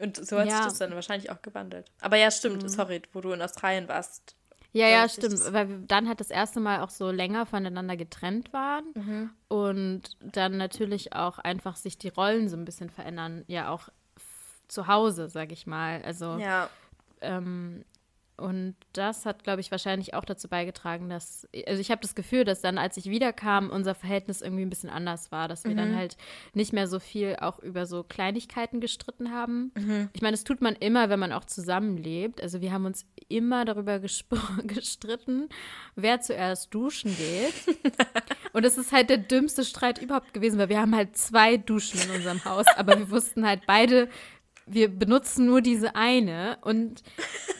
[0.00, 0.56] Und so hat ja.
[0.56, 1.90] sich das dann wahrscheinlich auch gewandelt.
[2.00, 2.68] Aber ja, stimmt, mhm.
[2.68, 4.36] sorry, wo du in Australien warst.
[4.72, 8.52] Ja, ja, stimmt, weil wir dann halt das erste Mal auch so länger voneinander getrennt
[8.52, 9.30] waren mhm.
[9.48, 13.88] und dann natürlich auch einfach sich die Rollen so ein bisschen verändern, ja auch
[14.68, 16.02] zu Hause, sag ich mal.
[16.04, 16.68] Also ja.
[17.22, 17.84] ähm,
[18.38, 22.44] und das hat, glaube ich, wahrscheinlich auch dazu beigetragen, dass, also ich habe das Gefühl,
[22.44, 25.76] dass dann, als ich wiederkam, unser Verhältnis irgendwie ein bisschen anders war, dass wir mhm.
[25.76, 26.16] dann halt
[26.54, 29.72] nicht mehr so viel auch über so Kleinigkeiten gestritten haben.
[29.76, 30.08] Mhm.
[30.12, 32.40] Ich meine, das tut man immer, wenn man auch zusammenlebt.
[32.40, 33.98] Also wir haben uns immer darüber
[34.62, 35.48] gestritten,
[35.96, 37.76] wer zuerst duschen geht.
[38.52, 42.00] und es ist halt der dümmste Streit überhaupt gewesen, weil wir haben halt zwei Duschen
[42.00, 44.08] in unserem Haus, aber wir wussten halt beide,
[44.70, 46.58] wir benutzen nur diese eine.
[46.62, 47.02] Und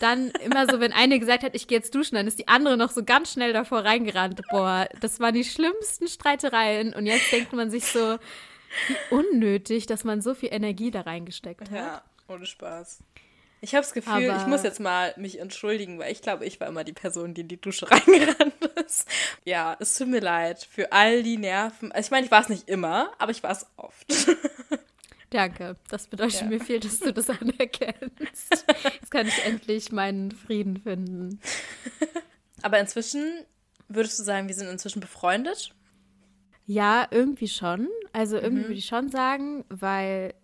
[0.01, 2.77] dann immer so, wenn eine gesagt hat, ich gehe jetzt duschen, dann ist die andere
[2.77, 4.40] noch so ganz schnell davor reingerannt.
[4.51, 6.94] Boah, das waren die schlimmsten Streitereien.
[6.94, 8.18] Und jetzt denkt man sich so,
[8.88, 11.71] wie unnötig, dass man so viel Energie da reingesteckt hat.
[11.71, 13.01] Ja, ohne Spaß.
[13.61, 16.61] Ich habe das Gefühl, Aber ich muss jetzt mal mich entschuldigen, weil ich glaube, ich
[16.61, 18.55] war immer die Person, die in die Dusche reingerannt
[18.87, 19.09] ist.
[19.44, 21.90] Ja, es tut mir leid für all die Nerven.
[21.90, 24.07] Also ich meine, ich war es nicht immer, aber ich war es oft.
[25.31, 25.77] Danke.
[25.91, 26.47] Das bedeutet ja.
[26.47, 28.67] mir viel, dass du das anerkennst.
[28.85, 31.41] Jetzt kann ich endlich meinen Frieden finden.
[32.62, 33.45] Aber inzwischen
[33.88, 35.75] würdest du sagen, wir sind inzwischen befreundet?
[36.67, 37.88] Ja, irgendwie schon.
[38.12, 38.69] Also irgendwie mhm.
[38.69, 40.35] würde ich schon sagen, weil,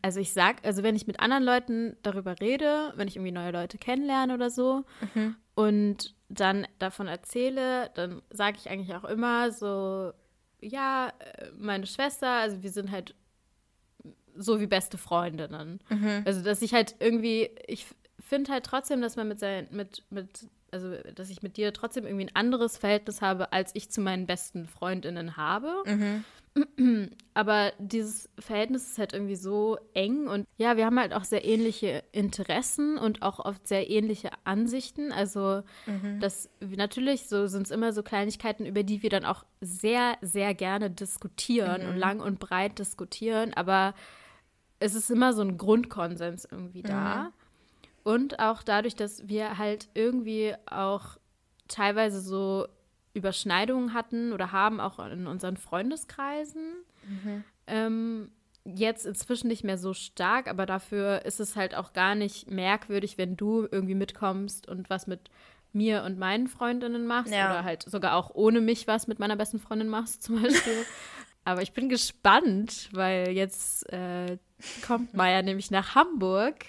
[0.00, 3.50] also ich sag, also wenn ich mit anderen Leuten darüber rede, wenn ich irgendwie neue
[3.50, 5.36] Leute kennenlerne oder so mhm.
[5.54, 10.12] und dann davon erzähle, dann sage ich eigentlich auch immer so,
[10.60, 13.14] ja, äh, meine Schwester, also wir sind halt
[14.36, 15.80] so wie beste Freundinnen.
[15.88, 16.22] Mhm.
[16.24, 17.86] Also, dass ich halt irgendwie, ich
[18.20, 22.04] finde halt trotzdem, dass man mit sein, mit, mit, also, dass ich mit dir trotzdem
[22.04, 25.82] irgendwie ein anderes Verhältnis habe, als ich zu meinen besten Freundinnen habe.
[25.86, 26.24] Mhm.
[27.34, 31.46] Aber dieses Verhältnis ist halt irgendwie so eng und ja, wir haben halt auch sehr
[31.46, 35.12] ähnliche Interessen und auch oft sehr ähnliche Ansichten.
[35.12, 36.20] Also, mhm.
[36.20, 40.52] das natürlich so sind es immer so Kleinigkeiten, über die wir dann auch sehr, sehr
[40.54, 41.88] gerne diskutieren mhm.
[41.88, 43.54] und lang und breit diskutieren.
[43.54, 43.94] Aber
[44.82, 47.24] es ist immer so ein Grundkonsens irgendwie da.
[47.24, 47.28] Mhm.
[48.04, 51.18] Und auch dadurch, dass wir halt irgendwie auch
[51.68, 52.66] teilweise so
[53.14, 56.72] Überschneidungen hatten oder haben, auch in unseren Freundeskreisen.
[57.06, 57.44] Mhm.
[57.66, 58.32] Ähm,
[58.64, 63.18] jetzt inzwischen nicht mehr so stark, aber dafür ist es halt auch gar nicht merkwürdig,
[63.18, 65.30] wenn du irgendwie mitkommst und was mit
[65.72, 67.50] mir und meinen Freundinnen machst ja.
[67.50, 70.84] oder halt sogar auch ohne mich was mit meiner besten Freundin machst zum Beispiel.
[71.44, 74.38] aber ich bin gespannt, weil jetzt äh,
[74.86, 76.64] kommt Maya nämlich nach Hamburg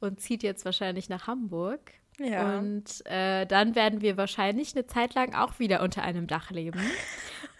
[0.00, 1.80] und zieht jetzt wahrscheinlich nach Hamburg.
[2.18, 2.58] Ja.
[2.58, 6.80] Und äh, dann werden wir wahrscheinlich eine Zeit lang auch wieder unter einem Dach leben.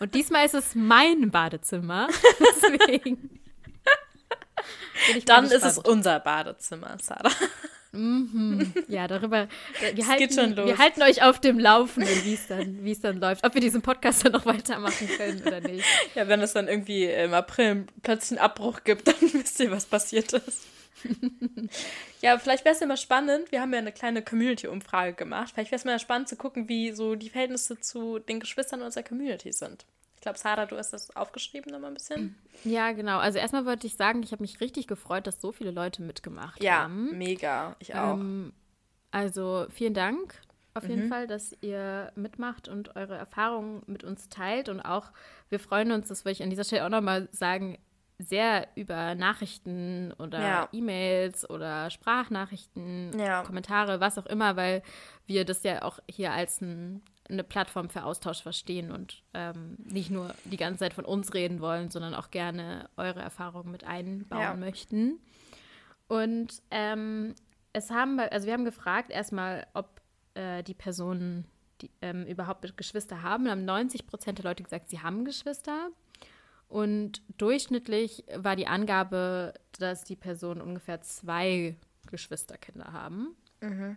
[0.00, 2.08] Und diesmal ist es mein Badezimmer.
[2.40, 3.40] Deswegen.
[5.26, 7.30] dann ist es unser Badezimmer, Sarah.
[7.92, 8.72] Mhm.
[8.88, 9.48] Ja, darüber.
[9.94, 13.44] Wir halten, wir halten euch auf dem Laufenden, wie es dann, dann läuft.
[13.44, 15.84] Ob wir diesen Podcast dann noch weitermachen können oder nicht.
[16.14, 19.86] Ja, wenn es dann irgendwie im April plötzlich einen Abbruch gibt, dann wisst ihr, was
[19.86, 20.62] passiert ist.
[22.20, 23.50] ja, vielleicht wäre es ja mal spannend.
[23.50, 25.52] Wir haben ja eine kleine Community-Umfrage gemacht.
[25.54, 29.02] Vielleicht wäre es mal spannend zu gucken, wie so die Verhältnisse zu den Geschwistern unserer
[29.02, 29.84] Community sind.
[30.20, 32.36] Ich glaube, Sarah, du hast das aufgeschrieben nochmal ein bisschen.
[32.64, 33.20] Ja, genau.
[33.20, 36.62] Also erstmal wollte ich sagen, ich habe mich richtig gefreut, dass so viele Leute mitgemacht
[36.62, 37.08] ja, haben.
[37.12, 37.76] Ja, mega.
[37.78, 38.18] Ich auch.
[38.18, 38.52] Ähm,
[39.12, 40.34] also vielen Dank
[40.74, 41.08] auf jeden mhm.
[41.08, 44.68] Fall, dass ihr mitmacht und eure Erfahrungen mit uns teilt.
[44.68, 45.10] Und auch,
[45.48, 47.78] wir freuen uns, das will ich an dieser Stelle auch nochmal sagen,
[48.18, 50.68] sehr über Nachrichten oder ja.
[50.72, 53.42] E-Mails oder Sprachnachrichten, ja.
[53.42, 54.82] Kommentare, was auch immer, weil
[55.24, 60.10] wir das ja auch hier als ein eine Plattform für Austausch verstehen und ähm, nicht
[60.10, 64.40] nur die ganze Zeit von uns reden wollen, sondern auch gerne eure Erfahrungen mit einbauen
[64.40, 64.54] ja.
[64.54, 65.20] möchten.
[66.08, 67.34] Und ähm,
[67.72, 70.00] es haben, also wir haben gefragt erstmal, ob
[70.34, 71.46] äh, die Personen
[71.80, 73.44] die, ähm, überhaupt Geschwister haben.
[73.44, 75.90] Da haben 90 Prozent der Leute gesagt, sie haben Geschwister.
[76.68, 81.76] Und durchschnittlich war die Angabe, dass die Personen ungefähr zwei
[82.10, 83.34] Geschwisterkinder haben.
[83.60, 83.96] Mhm.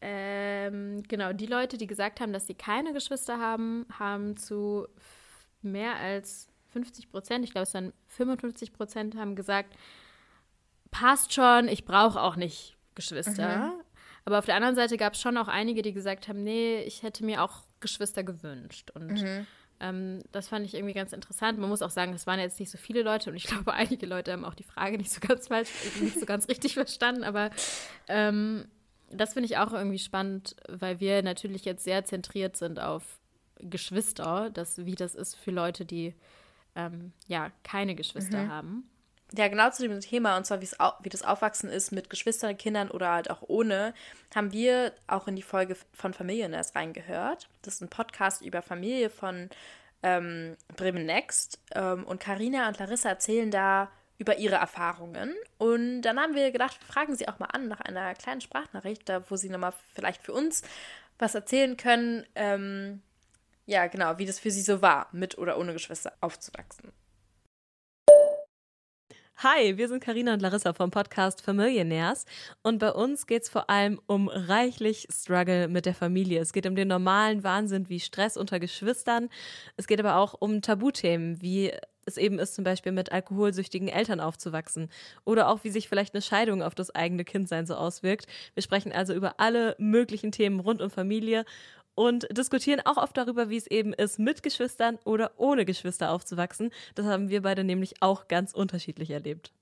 [0.00, 4.88] Ähm, genau, die Leute, die gesagt haben, dass sie keine Geschwister haben, haben zu
[5.62, 9.74] mehr als 50 Prozent, ich glaube es waren 55 Prozent, haben gesagt,
[10.90, 13.56] passt schon, ich brauche auch nicht Geschwister.
[13.56, 13.72] Mhm.
[14.24, 17.02] Aber auf der anderen Seite gab es schon auch einige, die gesagt haben, nee, ich
[17.02, 18.90] hätte mir auch Geschwister gewünscht.
[18.90, 19.46] Und mhm.
[19.80, 21.58] ähm, das fand ich irgendwie ganz interessant.
[21.58, 24.06] Man muss auch sagen, es waren jetzt nicht so viele Leute und ich glaube, einige
[24.06, 27.24] Leute haben auch die Frage nicht so ganz falsch, nicht so ganz richtig verstanden.
[27.24, 27.50] Aber
[28.08, 28.66] ähm,
[29.10, 33.02] das finde ich auch irgendwie spannend, weil wir natürlich jetzt sehr zentriert sind auf
[33.58, 36.14] Geschwister, das, wie das ist für Leute, die
[36.76, 38.50] ähm, ja keine Geschwister mhm.
[38.50, 38.90] haben.
[39.36, 43.12] Ja, genau zu dem Thema, und zwar wie das Aufwachsen ist mit Geschwistern, Kindern oder
[43.12, 43.94] halt auch ohne,
[44.34, 47.48] haben wir auch in die Folge von Familiennest reingehört.
[47.62, 49.48] Das ist ein Podcast über Familie von
[50.02, 51.60] ähm, Bremen Next.
[51.74, 53.90] Ähm, und Karina und Larissa erzählen da
[54.20, 55.34] über ihre Erfahrungen.
[55.56, 59.28] Und dann haben wir gedacht, fragen sie auch mal an nach einer kleinen Sprachnachricht, da
[59.30, 60.62] wo sie nochmal vielleicht für uns
[61.18, 62.26] was erzählen können.
[62.34, 63.00] Ähm,
[63.64, 66.92] ja, genau, wie das für sie so war, mit oder ohne Geschwister aufzuwachsen.
[69.42, 72.26] Hi, wir sind Karina und Larissa vom Podcast Familionaires
[72.62, 76.42] und bei uns geht es vor allem um reichlich Struggle mit der Familie.
[76.42, 79.30] Es geht um den normalen Wahnsinn wie Stress unter Geschwistern.
[79.78, 81.72] Es geht aber auch um Tabuthemen wie
[82.06, 84.88] es eben ist, zum Beispiel mit alkoholsüchtigen Eltern aufzuwachsen
[85.24, 88.26] oder auch wie sich vielleicht eine Scheidung auf das eigene Kindsein so auswirkt.
[88.54, 91.44] Wir sprechen also über alle möglichen Themen rund um Familie
[91.94, 96.70] und diskutieren auch oft darüber, wie es eben ist, mit Geschwistern oder ohne Geschwister aufzuwachsen.
[96.94, 99.52] Das haben wir beide nämlich auch ganz unterschiedlich erlebt.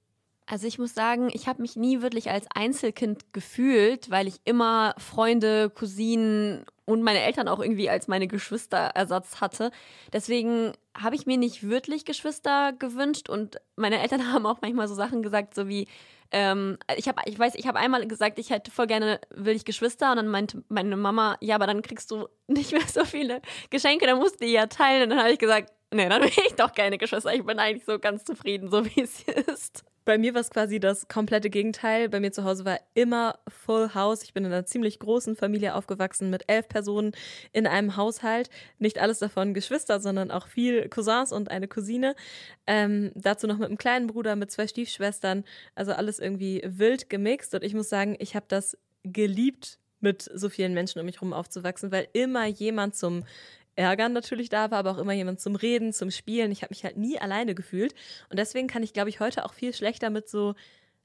[0.46, 4.94] Also ich muss sagen, ich habe mich nie wirklich als Einzelkind gefühlt, weil ich immer
[4.96, 9.70] Freunde, Cousinen und meine Eltern auch irgendwie als meine Geschwisterersatz hatte.
[10.10, 14.94] Deswegen habe ich mir nicht wirklich Geschwister gewünscht und meine Eltern haben auch manchmal so
[14.94, 15.86] Sachen gesagt, so wie
[16.30, 19.66] ähm, ich habe, ich weiß, ich habe einmal gesagt, ich hätte voll gerne, will ich
[19.66, 23.42] Geschwister und dann meinte meine Mama, ja, aber dann kriegst du nicht mehr so viele
[23.68, 26.28] Geschenke, dann musst du die ja teilen und dann habe ich gesagt, nee, dann will
[26.28, 29.84] ich doch keine Geschwister, ich bin eigentlich so ganz zufrieden, so wie es ist.
[30.08, 32.08] Bei mir war es quasi das komplette Gegenteil.
[32.08, 34.22] Bei mir zu Hause war immer Full House.
[34.22, 37.12] Ich bin in einer ziemlich großen Familie aufgewachsen mit elf Personen
[37.52, 38.48] in einem Haushalt.
[38.78, 42.16] Nicht alles davon Geschwister, sondern auch viel Cousins und eine Cousine.
[42.66, 45.44] Ähm, dazu noch mit einem kleinen Bruder, mit zwei Stiefschwestern.
[45.74, 47.54] Also alles irgendwie wild gemixt.
[47.54, 51.34] Und ich muss sagen, ich habe das geliebt, mit so vielen Menschen um mich herum
[51.34, 53.24] aufzuwachsen, weil immer jemand zum
[53.78, 56.50] Ärgern natürlich da war, aber auch immer jemand zum Reden, zum Spielen.
[56.50, 57.94] Ich habe mich halt nie alleine gefühlt.
[58.28, 60.54] Und deswegen kann ich, glaube ich, heute auch viel schlechter mit so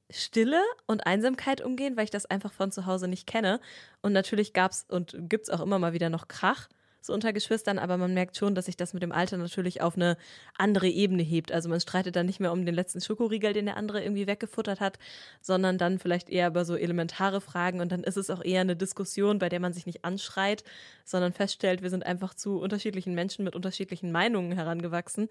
[0.09, 3.59] Stille und Einsamkeit umgehen, weil ich das einfach von zu Hause nicht kenne.
[4.01, 6.67] Und natürlich gab es und gibt es auch immer mal wieder noch Krach
[7.05, 9.95] so unter Geschwistern, aber man merkt schon, dass sich das mit dem Alter natürlich auf
[9.95, 10.17] eine
[10.57, 11.51] andere Ebene hebt.
[11.51, 14.79] Also man streitet dann nicht mehr um den letzten Schokoriegel, den der andere irgendwie weggefuttert
[14.79, 14.99] hat,
[15.41, 18.75] sondern dann vielleicht eher über so elementare Fragen und dann ist es auch eher eine
[18.75, 20.63] Diskussion, bei der man sich nicht anschreit,
[21.03, 25.27] sondern feststellt, wir sind einfach zu unterschiedlichen Menschen mit unterschiedlichen Meinungen herangewachsen.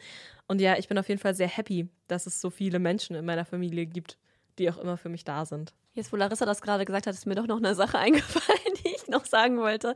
[0.46, 3.24] Und ja, ich bin auf jeden Fall sehr happy, dass es so viele Menschen in
[3.24, 4.18] meiner Familie gibt,
[4.58, 5.72] die auch immer für mich da sind.
[5.94, 8.91] Jetzt, wo Larissa das gerade gesagt hat, ist mir doch noch eine Sache eingefallen, die
[9.02, 9.94] ich noch sagen wollte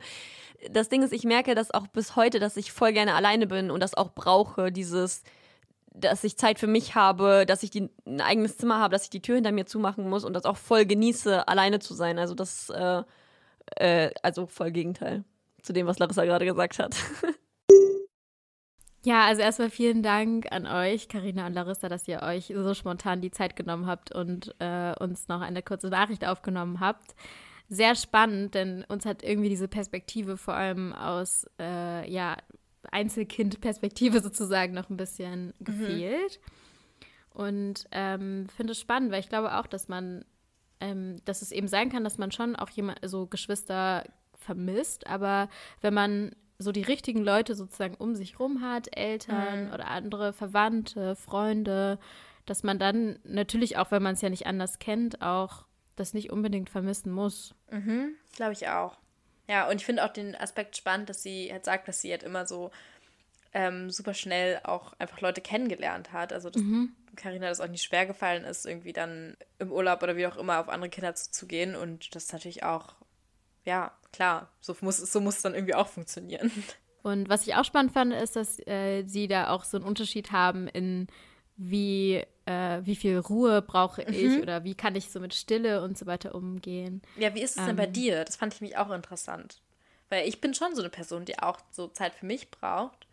[0.69, 3.71] das Ding ist, ich merke das auch bis heute, dass ich voll gerne alleine bin
[3.71, 5.23] und das auch brauche, dieses,
[5.93, 9.09] dass ich Zeit für mich habe, dass ich die, ein eigenes Zimmer habe, dass ich
[9.09, 12.19] die Tür hinter mir zumachen muss und das auch voll genieße, alleine zu sein.
[12.19, 13.03] Also das, äh,
[13.75, 15.23] äh, also voll Gegenteil
[15.61, 16.95] zu dem, was Larissa gerade gesagt hat.
[19.05, 23.21] Ja, also erstmal vielen Dank an euch, Karina und Larissa, dass ihr euch so spontan
[23.21, 27.15] die Zeit genommen habt und äh, uns noch eine kurze Nachricht aufgenommen habt
[27.69, 32.37] sehr spannend, denn uns hat irgendwie diese Perspektive vor allem aus, äh, ja,
[32.91, 35.65] Einzelkind-Perspektive sozusagen noch ein bisschen mhm.
[35.65, 36.39] gefehlt.
[36.39, 37.41] Mhm.
[37.41, 40.25] Und ähm, finde es spannend, weil ich glaube auch, dass man,
[40.79, 44.03] ähm, dass es eben sein kann, dass man schon auch jemand, so Geschwister
[44.33, 45.49] vermisst, aber
[45.81, 49.73] wenn man so die richtigen Leute sozusagen um sich rum hat, Eltern mhm.
[49.73, 51.99] oder andere Verwandte, Freunde,
[52.47, 55.66] dass man dann natürlich auch, wenn man es ja nicht anders kennt, auch
[55.97, 57.53] das nicht unbedingt vermissen muss.
[57.71, 58.97] Mhm, glaube ich auch.
[59.49, 62.23] Ja, und ich finde auch den Aspekt spannend, dass sie halt sagt, dass sie halt
[62.23, 62.71] immer so
[63.53, 66.33] ähm, super schnell auch einfach Leute kennengelernt hat.
[66.33, 66.93] Also, dass mhm.
[67.15, 70.59] Carina das auch nicht schwer gefallen ist, irgendwie dann im Urlaub oder wie auch immer
[70.59, 71.75] auf andere Kinder zuzugehen.
[71.75, 72.95] Und das ist natürlich auch,
[73.65, 76.51] ja, klar, so muss, so muss es dann irgendwie auch funktionieren.
[77.03, 80.31] Und was ich auch spannend fand, ist, dass äh, sie da auch so einen Unterschied
[80.31, 81.07] haben in
[81.55, 84.41] wie, äh, wie viel Ruhe brauche ich mhm.
[84.41, 87.01] oder wie kann ich so mit Stille und so weiter umgehen.
[87.17, 87.93] Ja, wie ist es ähm, denn bei ähm.
[87.93, 88.23] dir?
[88.23, 89.61] Das fand ich mich auch interessant.
[90.09, 93.05] Weil ich bin schon so eine Person, die auch so Zeit für mich braucht.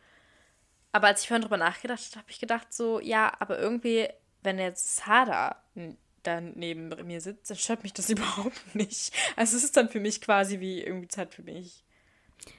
[0.92, 4.08] Aber als ich vorhin drüber nachgedacht habe, habe ich gedacht so, ja, aber irgendwie,
[4.44, 5.60] wenn jetzt Sada
[6.22, 9.12] dann neben mir sitzt, dann stört mich das überhaupt nicht.
[9.34, 11.82] Also es ist dann für mich quasi wie irgendwie Zeit für mich.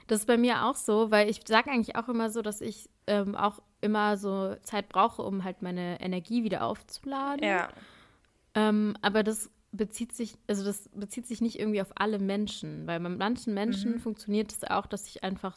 [0.08, 2.90] Das ist bei mir auch so, weil ich sage eigentlich auch immer so, dass ich
[3.06, 7.44] ähm, auch immer so Zeit brauche, um halt meine Energie wieder aufzuladen.
[7.44, 7.68] Ja.
[8.54, 13.00] Ähm, aber das bezieht sich, also das bezieht sich nicht irgendwie auf alle Menschen, weil
[13.00, 14.00] bei manchen Menschen mhm.
[14.00, 15.56] funktioniert es auch, dass ich einfach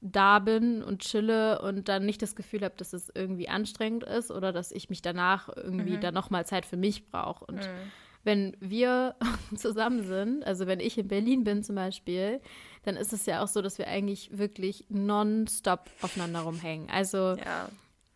[0.00, 4.30] da bin und chille und dann nicht das Gefühl habe, dass es irgendwie anstrengend ist
[4.30, 6.00] oder dass ich mich danach irgendwie mhm.
[6.00, 7.44] dann nochmal Zeit für mich brauche.
[7.44, 7.92] Und mhm.
[8.26, 9.14] Wenn wir
[9.56, 12.40] zusammen sind, also wenn ich in Berlin bin zum Beispiel,
[12.82, 16.90] dann ist es ja auch so, dass wir eigentlich wirklich nonstop aufeinander rumhängen.
[16.90, 17.68] Also ja.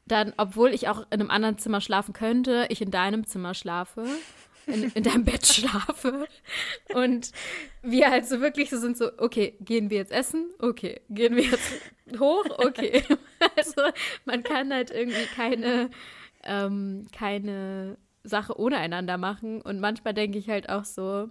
[0.06, 4.04] dann, obwohl ich auch in einem anderen Zimmer schlafen könnte, ich in deinem Zimmer schlafe.
[4.66, 6.26] In, in, deinem Bett schlafe.
[6.94, 7.32] Und
[7.82, 10.50] wir halt so wirklich so sind so, okay, gehen wir jetzt essen?
[10.58, 11.00] Okay.
[11.08, 11.72] Gehen wir jetzt
[12.18, 12.44] hoch?
[12.58, 13.02] Okay.
[13.56, 13.80] Also
[14.26, 15.88] man kann halt irgendwie keine,
[16.44, 19.60] ähm, keine Sache ohne einander machen.
[19.62, 21.28] Und manchmal denke ich halt auch so,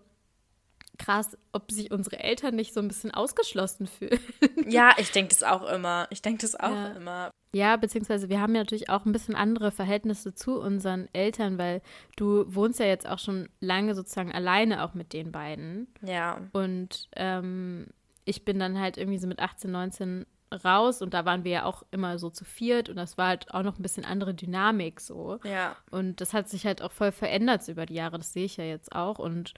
[0.97, 4.19] krass, ob sich unsere Eltern nicht so ein bisschen ausgeschlossen fühlen.
[4.67, 6.05] Ja, ich denke das auch immer.
[6.11, 6.87] Ich denke das auch Ja.
[6.89, 7.31] immer.
[7.53, 11.81] Ja, beziehungsweise wir haben ja natürlich auch ein bisschen andere Verhältnisse zu unseren Eltern, weil
[12.17, 15.87] du wohnst ja jetzt auch schon lange sozusagen alleine auch mit den beiden.
[16.05, 16.41] Ja.
[16.51, 17.87] Und ähm,
[18.25, 21.65] ich bin dann halt irgendwie so mit 18, 19 raus und da waren wir ja
[21.65, 24.99] auch immer so zu viert und das war halt auch noch ein bisschen andere Dynamik
[24.99, 25.39] so.
[25.43, 25.75] Ja.
[25.91, 28.63] Und das hat sich halt auch voll verändert über die Jahre, das sehe ich ja
[28.63, 29.53] jetzt auch und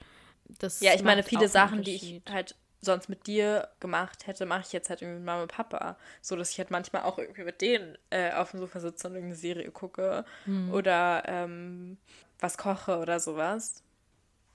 [0.58, 4.62] das Ja, ich meine, viele Sachen, die ich halt sonst mit dir gemacht hätte, mache
[4.66, 5.96] ich jetzt halt irgendwie mit Mama und Papa.
[6.20, 9.14] So, dass ich halt manchmal auch irgendwie mit denen äh, auf dem Sofa sitze und
[9.14, 10.24] irgendeine Serie gucke.
[10.44, 10.72] Hm.
[10.72, 11.96] Oder ähm,
[12.40, 13.84] was koche oder sowas.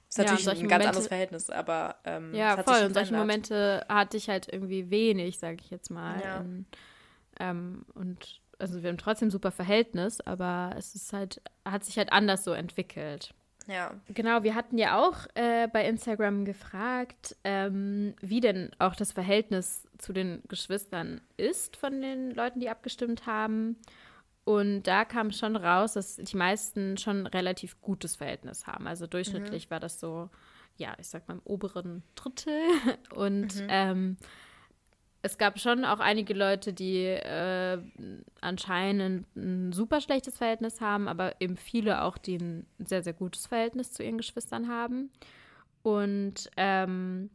[0.10, 2.86] Ist Ja, natürlich ein ganz Momente- anderes Verhältnis, aber ähm, Ja, voll.
[2.86, 3.14] Und solche.
[3.16, 6.22] Momente hatte ich halt irgendwie wenig, sage ich jetzt mal.
[6.24, 6.38] Ja.
[6.38, 6.66] In,
[7.40, 12.12] ähm, und also wir haben trotzdem super Verhältnis, aber es ist halt, hat sich halt
[12.12, 13.34] anders so entwickelt.
[13.68, 13.94] Ja.
[14.08, 19.86] Genau, wir hatten ja auch äh, bei Instagram gefragt, ähm, wie denn auch das Verhältnis
[19.98, 23.76] zu den Geschwistern ist von den Leuten, die abgestimmt haben.
[24.48, 28.88] Und da kam schon raus, dass die meisten schon ein relativ gutes Verhältnis haben.
[28.88, 30.30] Also durchschnittlich war das so,
[30.78, 32.58] ja, ich sag mal im oberen Drittel.
[33.14, 34.16] Und ähm,
[35.22, 37.78] es gab schon auch einige Leute, die äh,
[38.40, 43.48] anscheinend ein super schlechtes Verhältnis haben, aber eben viele auch, die ein sehr, sehr gutes
[43.48, 45.12] Verhältnis zu ihren Geschwistern haben.
[45.84, 47.32] Und ähm,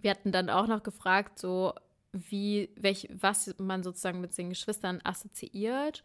[0.00, 1.74] wir hatten dann auch noch gefragt, so
[2.14, 6.04] wie, welch, was man sozusagen mit den Geschwistern assoziiert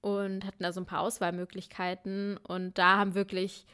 [0.00, 2.38] und hatten da so ein paar Auswahlmöglichkeiten.
[2.38, 3.66] Und da haben wirklich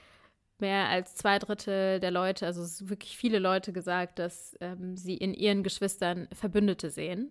[0.59, 5.35] mehr als zwei Drittel der Leute, also wirklich viele Leute gesagt, dass ähm, sie in
[5.35, 7.31] ihren Geschwistern Verbündete sehen.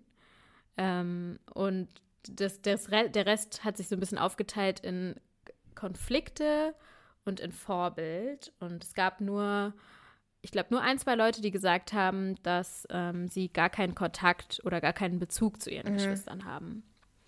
[0.78, 1.88] Ähm, und
[2.24, 5.16] das, das, der Rest hat sich so ein bisschen aufgeteilt in
[5.76, 6.76] Konflikte
[7.26, 8.54] und in Vorbild.
[8.60, 9.74] Und es gab nur,
[10.42, 14.62] ich glaube, nur ein, zwei Leute, die gesagt haben, dass ähm, sie gar keinen Kontakt
[14.64, 16.84] oder gar keinen Bezug zu ihren Geschwistern haben.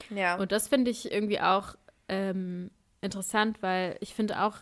[0.10, 0.36] Ja.
[0.38, 1.76] Und das finde ich irgendwie auch
[2.10, 4.58] ähm, interessant, weil ich finde auch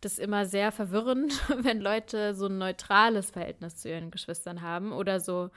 [0.00, 1.32] das immer sehr verwirrend,
[1.64, 5.50] wenn Leute so ein neutrales Verhältnis zu ihren Geschwistern haben oder so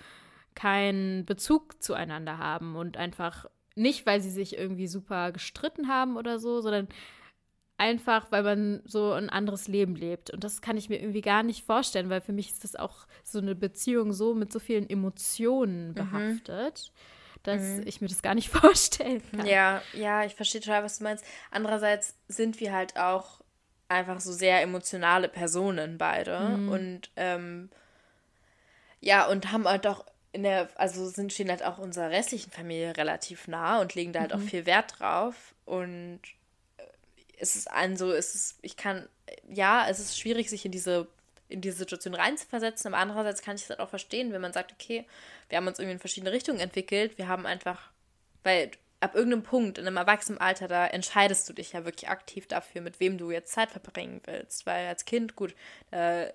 [0.55, 3.45] keinen Bezug zueinander haben und einfach
[3.75, 6.87] nicht, weil sie sich irgendwie super gestritten haben oder so, sondern
[7.77, 10.31] einfach, weil man so ein anderes Leben lebt.
[10.31, 13.07] Und das kann ich mir irgendwie gar nicht vorstellen, weil für mich ist das auch
[13.23, 16.91] so eine Beziehung so mit so vielen Emotionen behaftet,
[17.43, 19.45] dass ich mir das gar nicht vorstellen kann.
[19.45, 21.23] Ja, ja, ich verstehe total, was du meinst.
[21.51, 23.41] Andererseits sind wir halt auch
[23.89, 26.37] einfach so sehr emotionale Personen beide
[26.69, 27.69] und ähm,
[28.99, 32.97] ja, und haben halt auch in der, also sind stehen halt auch unserer restlichen Familie
[32.97, 36.19] relativ nah und legen da halt auch viel Wert drauf und
[37.39, 39.07] es ist ein so, es ist, ich kann,
[39.49, 41.07] ja, es ist schwierig, sich in diese
[41.49, 44.73] in diese Situation reinzuversetzen, aber andererseits kann ich es halt auch verstehen, wenn man sagt,
[44.73, 45.05] okay,
[45.49, 47.89] wir haben uns irgendwie in verschiedene Richtungen entwickelt, wir haben einfach,
[48.43, 52.81] weil ab irgendeinem Punkt in einem Erwachsenenalter, da entscheidest du dich ja wirklich aktiv dafür,
[52.81, 55.55] mit wem du jetzt Zeit verbringen willst, weil als Kind, gut,
[55.91, 56.27] äh,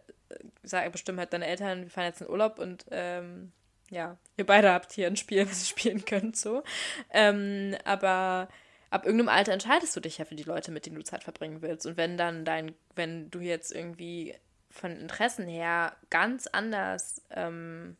[0.62, 3.52] sagen bestimmt halt deine Eltern, wir fahren jetzt in Urlaub und ähm,
[3.90, 6.62] ja, ihr beide habt hier ein Spiel, was ihr spielen könnt, so.
[7.10, 8.48] Ähm, aber
[8.92, 11.62] ab irgendeinem Alter entscheidest du dich ja für die Leute, mit denen du Zeit verbringen
[11.62, 11.86] willst.
[11.86, 14.34] Und wenn dann dein, wenn du jetzt irgendwie
[14.70, 17.96] von Interessen her ganz anders ähm,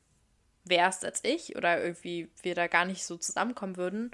[0.65, 4.11] wärst als ich oder irgendwie wir da gar nicht so zusammenkommen würden,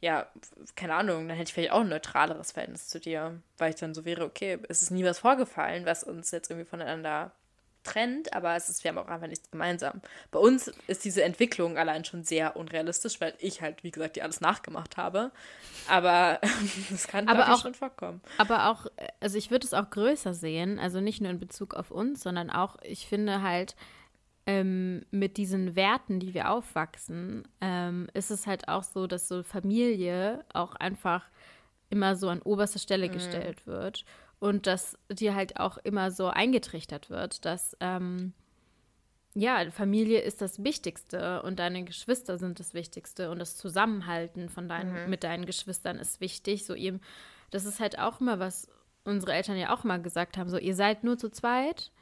[0.00, 0.30] ja,
[0.76, 3.92] keine Ahnung, dann hätte ich vielleicht auch ein neutraleres Verhältnis zu dir, weil ich dann
[3.92, 7.32] so wäre, okay, es ist nie was vorgefallen, was uns jetzt irgendwie voneinander
[7.82, 10.00] trennt, aber es ist, wir haben auch einfach nichts gemeinsam.
[10.30, 14.22] Bei uns ist diese Entwicklung allein schon sehr unrealistisch, weil ich halt, wie gesagt, die
[14.22, 15.30] alles nachgemacht habe.
[15.88, 16.40] Aber
[16.90, 18.20] das kann Aber auch- schon vorkommen.
[18.38, 21.74] Aber auch, äh, also ich würde es auch größer sehen, also nicht nur in Bezug
[21.74, 23.74] auf uns, sondern auch, ich finde halt,
[24.46, 29.42] ähm, mit diesen Werten, die wir aufwachsen, ähm, ist es halt auch so, dass so
[29.42, 31.24] Familie auch einfach
[31.90, 34.04] immer so an oberste Stelle gestellt wird
[34.40, 38.32] und dass dir halt auch immer so eingetrichtert wird, dass ähm,
[39.34, 44.68] ja, Familie ist das Wichtigste und deine Geschwister sind das Wichtigste und das Zusammenhalten von
[44.68, 46.66] deinen, mit deinen Geschwistern ist wichtig.
[46.66, 47.00] So eben,
[47.50, 48.66] das ist halt auch immer was
[49.04, 50.50] unsere Eltern ja auch mal gesagt haben.
[50.50, 51.92] So, ihr seid nur zu zweit.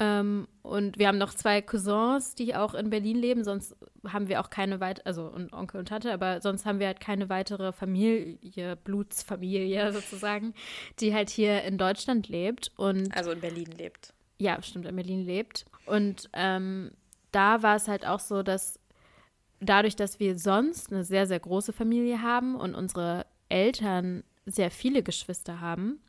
[0.00, 3.76] Ähm, und wir haben noch zwei Cousins, die auch in Berlin leben, sonst
[4.08, 6.98] haben wir auch keine weitere, also und Onkel und Tante, aber sonst haben wir halt
[7.00, 10.52] keine weitere Familie, Blutsfamilie sozusagen,
[10.98, 12.72] die halt hier in Deutschland lebt.
[12.76, 14.12] Und Also in Berlin lebt.
[14.38, 15.64] ja, stimmt, in Berlin lebt.
[15.86, 16.90] Und ähm,
[17.30, 18.80] da war es halt auch so, dass
[19.60, 25.02] dadurch, dass wir sonst eine sehr, sehr große Familie haben und unsere Eltern sehr viele
[25.02, 26.00] Geschwister haben.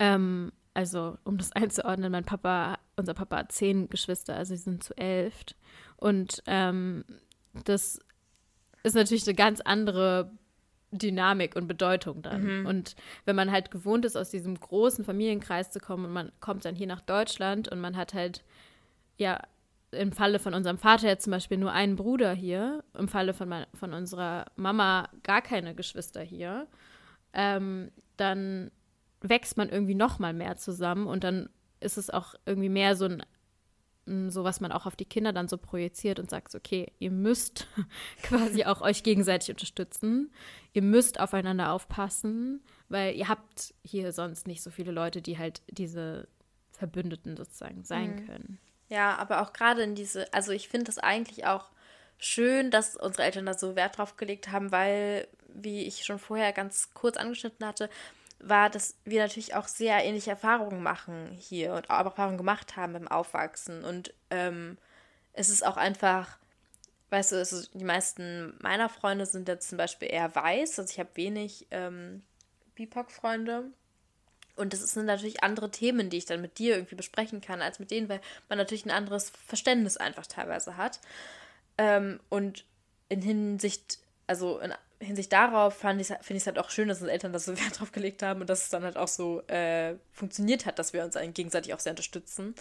[0.00, 4.84] Ähm, also, um das einzuordnen, mein Papa, unser Papa hat zehn Geschwister, also sie sind
[4.84, 5.44] zu elf.
[5.96, 7.04] Und ähm,
[7.64, 8.00] das
[8.82, 10.30] ist natürlich eine ganz andere
[10.90, 12.60] Dynamik und Bedeutung dann.
[12.60, 12.66] Mhm.
[12.66, 16.64] Und wenn man halt gewohnt ist, aus diesem großen Familienkreis zu kommen und man kommt
[16.64, 18.44] dann hier nach Deutschland und man hat halt,
[19.16, 19.40] ja,
[19.90, 23.48] im Falle von unserem Vater jetzt zum Beispiel nur einen Bruder hier, im Falle von,
[23.48, 26.66] mein, von unserer Mama gar keine Geschwister hier,
[27.32, 28.70] ähm, dann
[29.28, 31.48] wächst man irgendwie noch mal mehr zusammen und dann
[31.80, 33.22] ist es auch irgendwie mehr so ein
[34.06, 37.10] m, so was man auch auf die Kinder dann so projiziert und sagt, okay, ihr
[37.10, 37.66] müsst
[38.22, 40.30] quasi auch euch gegenseitig unterstützen,
[40.74, 45.62] ihr müsst aufeinander aufpassen, weil ihr habt hier sonst nicht so viele Leute, die halt
[45.70, 46.28] diese
[46.72, 48.26] Verbündeten sozusagen sein Mhm.
[48.26, 48.58] können.
[48.90, 51.70] Ja, aber auch gerade in diese, also ich finde es eigentlich auch
[52.18, 56.52] schön, dass unsere Eltern da so Wert drauf gelegt haben, weil, wie ich schon vorher
[56.52, 57.88] ganz kurz angeschnitten hatte,
[58.38, 62.92] war, dass wir natürlich auch sehr ähnliche Erfahrungen machen hier und auch Erfahrungen gemacht haben
[62.92, 63.84] beim Aufwachsen.
[63.84, 64.78] Und ähm,
[65.32, 66.38] es ist auch einfach,
[67.10, 70.98] weißt du, ist, die meisten meiner Freunde sind jetzt zum Beispiel eher weiß, also ich
[70.98, 72.22] habe wenig ähm,
[72.74, 73.64] BIPOC-Freunde.
[74.56, 77.80] Und das sind natürlich andere Themen, die ich dann mit dir irgendwie besprechen kann, als
[77.80, 81.00] mit denen, weil man natürlich ein anderes Verständnis einfach teilweise hat.
[81.76, 82.64] Ähm, und
[83.08, 84.72] in Hinsicht, also in
[85.04, 87.58] Hinsicht darauf fand ich, finde ich es halt auch schön, dass unsere Eltern das so
[87.58, 90.92] Wert drauf gelegt haben und dass es dann halt auch so äh, funktioniert hat, dass
[90.92, 92.54] wir uns gegenseitig auch sehr unterstützen.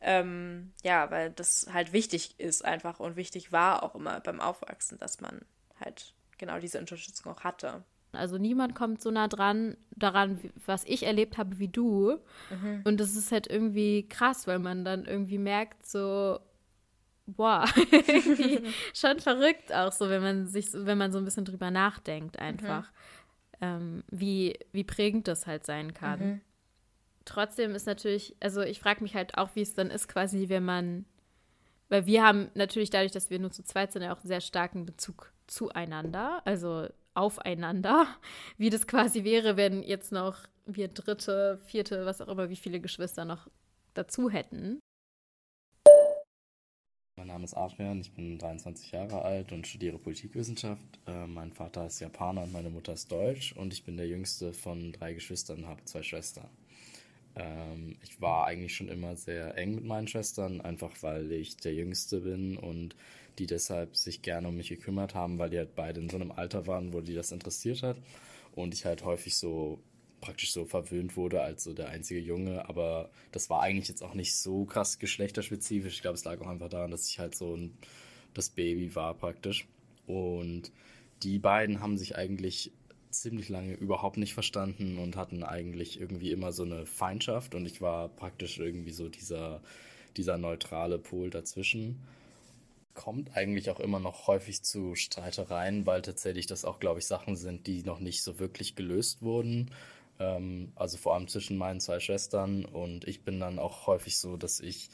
[0.00, 4.98] Ähm, ja, weil das halt wichtig ist einfach und wichtig war auch immer beim Aufwachsen,
[4.98, 5.40] dass man
[5.80, 7.84] halt genau diese Unterstützung auch hatte.
[8.12, 12.18] Also niemand kommt so nah dran daran, was ich erlebt habe, wie du.
[12.84, 16.38] Und das ist halt irgendwie krass, weil man dann irgendwie merkt, so,
[17.26, 18.60] boah, irgendwie
[18.94, 22.38] schon verrückt auch so, wenn man sich, so- wenn man so ein bisschen drüber nachdenkt,
[22.38, 22.90] einfach,
[23.60, 26.20] ähm, wie, wie prägend das halt sein kann.
[27.24, 30.64] Trotzdem ist natürlich, also ich frage mich halt auch, wie es dann ist, quasi, wenn
[30.64, 31.06] man,
[31.88, 34.40] weil wir haben natürlich dadurch, dass wir nur zu zweit sind, ja auch einen sehr
[34.42, 38.06] starken Bezug zueinander, also aufeinander,
[38.58, 42.80] wie das quasi wäre, wenn jetzt noch wir dritte, vierte, was auch immer, wie viele
[42.80, 43.48] Geschwister noch
[43.94, 44.80] dazu hätten.
[47.24, 50.82] Mein Name ist Adrian, ich bin 23 Jahre alt und studiere Politikwissenschaft.
[51.06, 54.52] Äh, mein Vater ist Japaner und meine Mutter ist Deutsch und ich bin der jüngste
[54.52, 56.50] von drei Geschwistern und habe zwei Schwestern.
[57.34, 61.72] Ähm, ich war eigentlich schon immer sehr eng mit meinen Schwestern, einfach weil ich der
[61.72, 62.94] Jüngste bin und
[63.38, 66.30] die deshalb sich gerne um mich gekümmert haben, weil die halt beide in so einem
[66.30, 67.96] Alter waren, wo die das interessiert hat
[68.54, 69.78] und ich halt häufig so
[70.24, 74.14] praktisch so verwöhnt wurde als so der einzige Junge, aber das war eigentlich jetzt auch
[74.14, 75.96] nicht so krass geschlechterspezifisch.
[75.96, 77.76] Ich glaube, es lag auch einfach daran, dass ich halt so ein,
[78.32, 79.66] das Baby war praktisch.
[80.06, 80.72] Und
[81.22, 82.72] die beiden haben sich eigentlich
[83.10, 87.80] ziemlich lange überhaupt nicht verstanden und hatten eigentlich irgendwie immer so eine Feindschaft und ich
[87.80, 89.60] war praktisch irgendwie so dieser,
[90.16, 92.00] dieser neutrale Pol dazwischen.
[92.94, 97.36] Kommt eigentlich auch immer noch häufig zu Streitereien, weil tatsächlich das auch, glaube ich, Sachen
[97.36, 99.70] sind, die noch nicht so wirklich gelöst wurden.
[100.18, 104.36] Ähm, also vor allem zwischen meinen zwei Schwestern und ich bin dann auch häufig so,
[104.36, 104.90] dass ich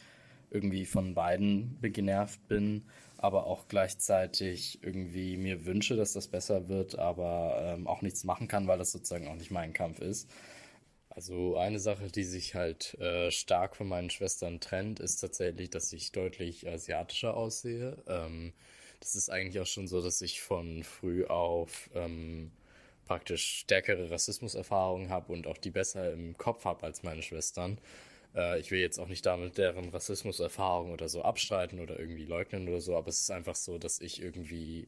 [0.50, 2.84] irgendwie von beiden genervt bin,
[3.18, 8.48] aber auch gleichzeitig irgendwie mir wünsche, dass das besser wird, aber ähm, auch nichts machen
[8.48, 10.28] kann, weil das sozusagen auch nicht mein Kampf ist.
[11.10, 15.92] Also eine Sache, die sich halt äh, stark von meinen Schwestern trennt, ist tatsächlich, dass
[15.92, 18.02] ich deutlich asiatischer aussehe.
[18.06, 18.52] Ähm,
[19.00, 22.52] das ist eigentlich auch schon so, dass ich von früh auf ähm,
[23.10, 27.76] praktisch stärkere Rassismuserfahrungen habe und auch die besser im Kopf habe als meine Schwestern.
[28.36, 32.68] Äh, ich will jetzt auch nicht damit deren Rassismuserfahrung oder so abstreiten oder irgendwie leugnen
[32.68, 34.86] oder so, aber es ist einfach so, dass ich irgendwie,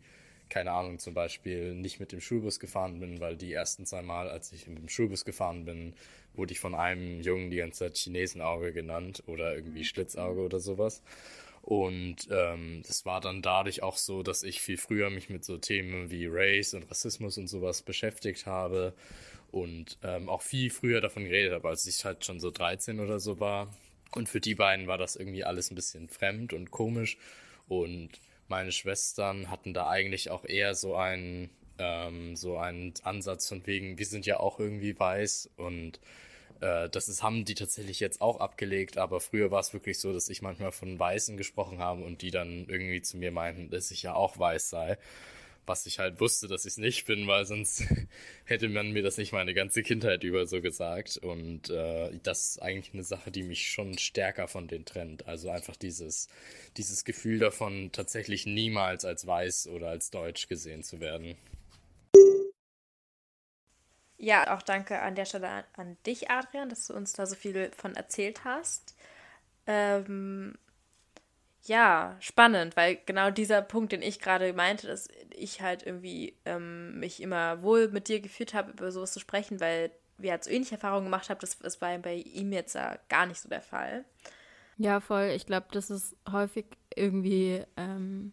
[0.49, 4.31] keine Ahnung, zum Beispiel nicht mit dem Schulbus gefahren bin, weil die ersten zwei Mal,
[4.31, 5.93] als ich mit dem Schulbus gefahren bin,
[6.35, 11.03] wurde ich von einem Jungen die ganze Zeit Chinesenauge genannt oder irgendwie Schlitzauge oder sowas.
[11.63, 15.59] Und ähm, das war dann dadurch auch so, dass ich viel früher mich mit so
[15.59, 18.95] Themen wie Race und Rassismus und sowas beschäftigt habe
[19.53, 23.21] und ähm, auch viel früher davon geredet habe, als ich halt schon so 13 oder
[23.21, 23.73] so war.
[24.11, 27.17] Und für die beiden war das irgendwie alles ein bisschen fremd und komisch.
[27.69, 28.11] Und
[28.49, 31.49] meine Schwestern hatten da eigentlich auch eher so einen,
[31.79, 36.01] ähm, so einen Ansatz von wegen, wir sind ja auch irgendwie weiß und
[36.63, 40.13] äh, das ist, haben die tatsächlich jetzt auch abgelegt, aber früher war es wirklich so,
[40.13, 43.91] dass ich manchmal von Weißen gesprochen habe und die dann irgendwie zu mir meinten, dass
[43.91, 44.99] ich ja auch weiß sei.
[45.67, 47.85] Was ich halt wusste, dass ich es nicht bin, weil sonst
[48.45, 51.19] hätte man mir das nicht meine ganze Kindheit über so gesagt.
[51.19, 55.27] Und äh, das ist eigentlich eine Sache, die mich schon stärker von denen trennt.
[55.29, 56.29] Also einfach dieses,
[56.77, 61.37] dieses Gefühl davon, tatsächlich niemals als weiß oder als deutsch gesehen zu werden.
[64.23, 67.35] Ja, auch danke an der Stelle an, an dich, Adrian, dass du uns da so
[67.35, 68.95] viel von erzählt hast.
[69.66, 70.55] Ähm,
[71.64, 77.01] ja, spannend, weil genau dieser Punkt, den ich gerade meinte, dass ich halt irgendwie ähm,
[77.01, 80.51] mich immer wohl mit dir gefühlt habe, über sowas zu sprechen, weil wir halt so
[80.51, 84.05] ähnliche Erfahrungen gemacht haben, das, das war bei ihm jetzt gar nicht so der Fall.
[84.77, 85.33] Ja, voll.
[85.35, 88.33] Ich glaube, das ist häufig irgendwie ähm,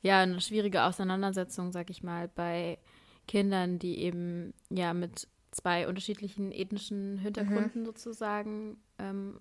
[0.00, 2.78] ja eine schwierige Auseinandersetzung, sag ich mal, bei
[3.26, 7.86] Kindern, die eben ja mit zwei unterschiedlichen ethnischen Hintergründen mhm.
[7.86, 9.40] sozusagen ähm,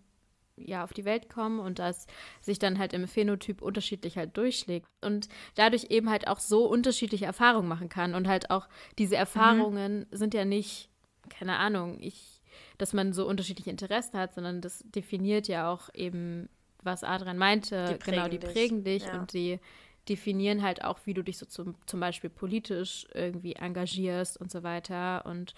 [0.55, 2.05] ja auf die Welt kommen und das
[2.41, 7.25] sich dann halt im Phänotyp unterschiedlich halt durchschlägt und dadurch eben halt auch so unterschiedliche
[7.25, 8.67] Erfahrungen machen kann und halt auch
[8.99, 10.15] diese Erfahrungen mhm.
[10.15, 10.89] sind ja nicht
[11.29, 12.41] keine Ahnung, ich
[12.77, 16.49] dass man so unterschiedliche Interessen hat, sondern das definiert ja auch eben
[16.83, 19.19] was Adrian meinte, die genau, die prägen dich, ja.
[19.19, 19.59] und die
[20.09, 24.63] definieren halt auch, wie du dich so zum, zum Beispiel politisch irgendwie engagierst und so
[24.63, 25.53] weiter und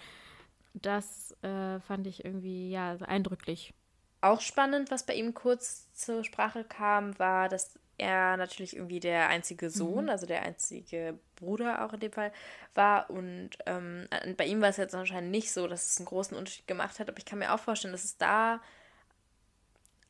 [0.74, 3.74] das äh, fand ich irgendwie ja eindrücklich
[4.20, 9.28] auch spannend, was bei ihm kurz zur Sprache kam, war, dass er natürlich irgendwie der
[9.28, 10.10] einzige Sohn, mhm.
[10.10, 12.32] also der einzige Bruder auch in dem Fall
[12.74, 13.08] war.
[13.08, 16.66] Und ähm, bei ihm war es jetzt anscheinend nicht so, dass es einen großen Unterschied
[16.66, 17.08] gemacht hat.
[17.08, 18.60] Aber ich kann mir auch vorstellen, dass es da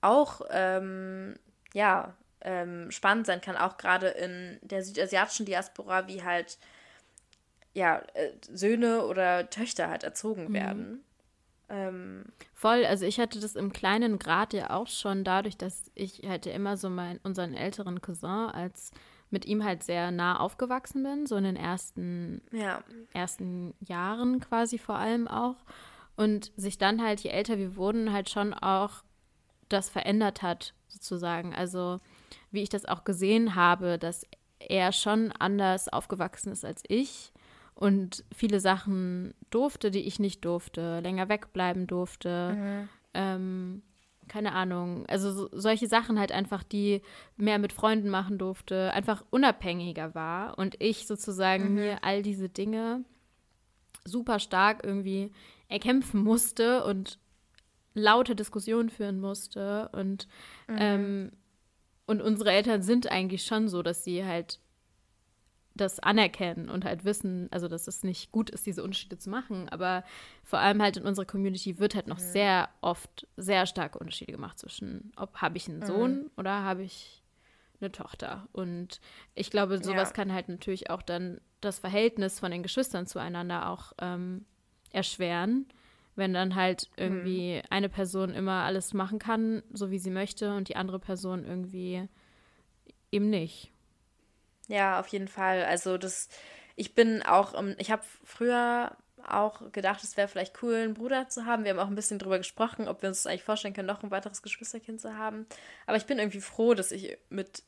[0.00, 1.36] auch ähm,
[1.74, 6.58] ja, ähm, spannend sein kann, auch gerade in der südasiatischen Diaspora, wie halt
[7.74, 10.54] ja, äh, Söhne oder Töchter halt erzogen mhm.
[10.54, 11.04] werden.
[11.68, 12.24] Ähm,
[12.54, 16.46] Voll, also ich hatte das im kleinen Grad ja auch schon dadurch, dass ich halt
[16.46, 18.92] immer so meinen, unseren älteren Cousin als
[19.30, 22.82] mit ihm halt sehr nah aufgewachsen bin, so in den ersten, ja.
[23.12, 25.56] ersten Jahren quasi vor allem auch.
[26.16, 29.02] Und sich dann halt, je älter wir wurden, halt schon auch
[29.68, 31.54] das verändert hat, sozusagen.
[31.54, 31.98] Also
[32.50, 34.26] wie ich das auch gesehen habe, dass
[34.58, 37.32] er schon anders aufgewachsen ist als ich
[37.74, 42.54] und viele Sachen durfte, die ich nicht durfte, länger wegbleiben durfte.
[42.54, 42.88] Mhm.
[43.14, 43.82] Ähm,
[44.28, 47.02] keine Ahnung, also so, solche Sachen halt einfach, die
[47.36, 51.74] mehr mit Freunden machen durfte, einfach unabhängiger war und ich sozusagen mhm.
[51.74, 53.04] mir all diese Dinge
[54.04, 55.32] super stark irgendwie
[55.68, 57.18] erkämpfen musste und
[57.94, 60.28] laute Diskussionen führen musste und
[60.68, 60.76] mhm.
[60.78, 61.32] ähm,
[62.06, 64.60] und unsere Eltern sind eigentlich schon so, dass sie halt
[65.76, 69.68] das anerkennen und halt wissen, also dass es nicht gut ist, diese Unterschiede zu machen,
[69.68, 70.04] aber
[70.42, 72.22] vor allem halt in unserer Community wird halt noch mhm.
[72.22, 75.86] sehr oft sehr starke Unterschiede gemacht zwischen, ob habe ich einen mhm.
[75.86, 77.22] Sohn oder habe ich
[77.80, 78.48] eine Tochter.
[78.52, 79.00] Und
[79.34, 80.14] ich glaube, sowas ja.
[80.14, 84.46] kann halt natürlich auch dann das Verhältnis von den Geschwistern zueinander auch ähm,
[84.92, 85.66] erschweren,
[86.16, 87.62] wenn dann halt irgendwie mhm.
[87.70, 92.08] eine Person immer alles machen kann, so wie sie möchte, und die andere Person irgendwie
[93.12, 93.70] eben nicht.
[94.68, 95.64] Ja, auf jeden Fall.
[95.64, 96.28] Also das,
[96.74, 98.96] ich bin auch, ich habe früher
[99.28, 101.64] auch gedacht, es wäre vielleicht cool, einen Bruder zu haben.
[101.64, 104.02] Wir haben auch ein bisschen drüber gesprochen, ob wir uns das eigentlich vorstellen können, noch
[104.02, 105.46] ein weiteres Geschwisterkind zu haben.
[105.86, 107.62] Aber ich bin irgendwie froh, dass ich mit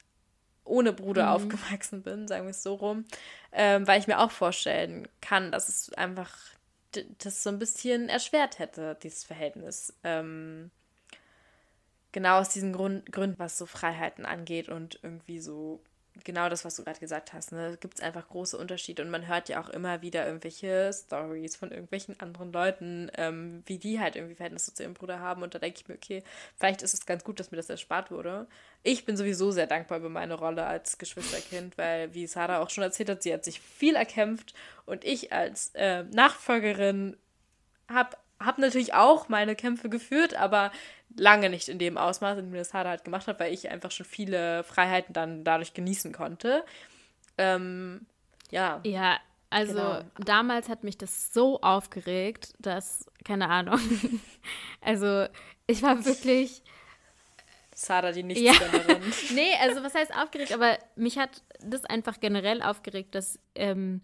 [0.64, 1.28] ohne Bruder mhm.
[1.30, 3.04] aufgewachsen bin, sagen wir es so rum,
[3.52, 6.36] ähm, weil ich mir auch vorstellen kann, dass es einfach
[7.18, 9.94] das so ein bisschen erschwert hätte, dieses Verhältnis.
[10.04, 10.70] Ähm,
[12.12, 15.80] genau aus diesen Grund, Gründen, was so Freiheiten angeht und irgendwie so
[16.24, 17.52] genau das, was du gerade gesagt hast.
[17.52, 17.76] Ne?
[17.80, 21.70] Gibt es einfach große Unterschiede und man hört ja auch immer wieder irgendwelche Stories von
[21.70, 25.42] irgendwelchen anderen Leuten, ähm, wie die halt irgendwie Verhältnisse zu ihrem Bruder haben.
[25.42, 26.22] Und da denke ich mir, okay,
[26.56, 28.46] vielleicht ist es ganz gut, dass mir das erspart wurde.
[28.82, 32.84] Ich bin sowieso sehr dankbar über meine Rolle als Geschwisterkind, weil, wie Sarah auch schon
[32.84, 34.54] erzählt hat, sie hat sich viel erkämpft
[34.86, 37.16] und ich als äh, Nachfolgerin
[37.88, 40.70] habe hab natürlich auch meine Kämpfe geführt, aber
[41.16, 43.90] lange nicht in dem Ausmaß, in dem das Hada halt gemacht hat, weil ich einfach
[43.90, 46.64] schon viele Freiheiten dann dadurch genießen konnte.
[47.36, 48.06] Ähm,
[48.50, 48.80] ja.
[48.84, 49.18] Ja,
[49.50, 50.02] also genau.
[50.18, 53.80] damals hat mich das so aufgeregt, dass, keine Ahnung.
[54.80, 55.26] also
[55.66, 56.62] ich war wirklich.
[57.74, 59.02] Sada, die Nichtsgönnerin.
[59.02, 59.08] Ja.
[59.34, 60.52] nee, also was heißt aufgeregt?
[60.52, 64.02] Aber mich hat das einfach generell aufgeregt, dass ähm,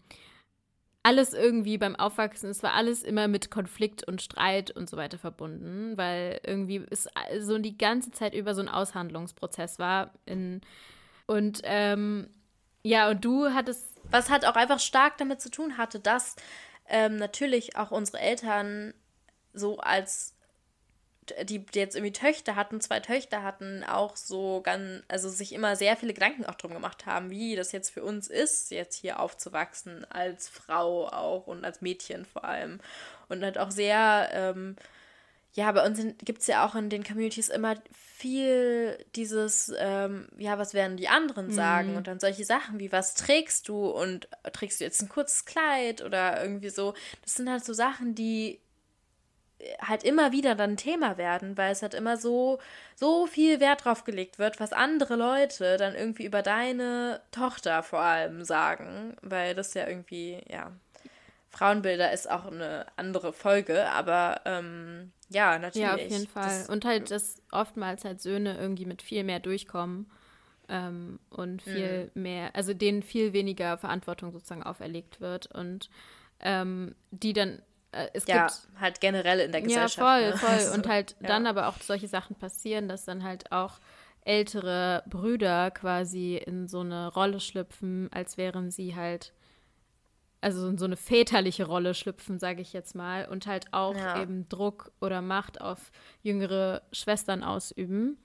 [1.04, 5.18] alles irgendwie beim Aufwachsen, es war alles immer mit Konflikt und Streit und so weiter
[5.18, 7.08] verbunden, weil irgendwie es
[7.40, 10.14] so die ganze Zeit über so ein Aushandlungsprozess war.
[10.24, 10.62] In,
[11.26, 12.28] und ähm,
[12.82, 13.90] ja, und du hattest.
[14.10, 16.36] Was halt auch einfach stark damit zu tun hatte, dass
[16.88, 18.92] ähm, natürlich auch unsere Eltern
[19.54, 20.33] so als
[21.44, 25.76] die, die jetzt irgendwie Töchter hatten, zwei Töchter hatten, auch so ganz, also sich immer
[25.76, 29.20] sehr viele Gedanken auch drum gemacht haben, wie das jetzt für uns ist, jetzt hier
[29.20, 32.80] aufzuwachsen, als Frau auch und als Mädchen vor allem.
[33.28, 34.76] Und halt auch sehr, ähm,
[35.54, 40.58] ja, bei uns gibt es ja auch in den Communities immer viel dieses, ähm, ja,
[40.58, 41.92] was werden die anderen sagen?
[41.92, 41.96] Mhm.
[41.96, 43.86] Und dann solche Sachen wie, was trägst du?
[43.86, 46.94] Und trägst du jetzt ein kurzes Kleid oder irgendwie so?
[47.22, 48.60] Das sind halt so Sachen, die
[49.80, 52.58] halt immer wieder dann Thema werden, weil es halt immer so,
[52.94, 58.00] so viel Wert drauf gelegt wird, was andere Leute dann irgendwie über deine Tochter vor
[58.00, 60.72] allem sagen, weil das ja irgendwie, ja,
[61.50, 65.86] Frauenbilder ist auch eine andere Folge, aber ähm, ja, natürlich.
[65.86, 66.44] Ja, auf jeden Fall.
[66.44, 70.10] Das, und halt, dass oftmals halt Söhne irgendwie mit viel mehr durchkommen
[70.68, 75.90] ähm, und viel mehr, also denen viel weniger Verantwortung sozusagen auferlegt wird und
[76.40, 77.62] ähm, die dann,
[78.12, 79.94] es ja, gibt halt generell in der Ja, Gesellschaft.
[79.98, 80.36] voll, ne?
[80.38, 80.48] voll.
[80.50, 81.28] Also, Und halt ja.
[81.28, 83.78] dann aber auch solche Sachen passieren, dass dann halt auch
[84.22, 89.32] ältere Brüder quasi in so eine Rolle schlüpfen, als wären sie halt,
[90.40, 94.22] also in so eine väterliche Rolle schlüpfen, sage ich jetzt mal, und halt auch Ja.
[94.22, 95.90] eben Druck oder Macht auf
[96.22, 98.18] jüngere Schwestern ausüben.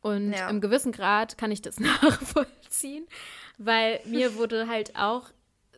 [0.00, 0.48] Und Ja.
[0.48, 3.06] im gewissen Grad kann ich das nachvollziehen,
[3.58, 5.28] weil mir wurde halt auch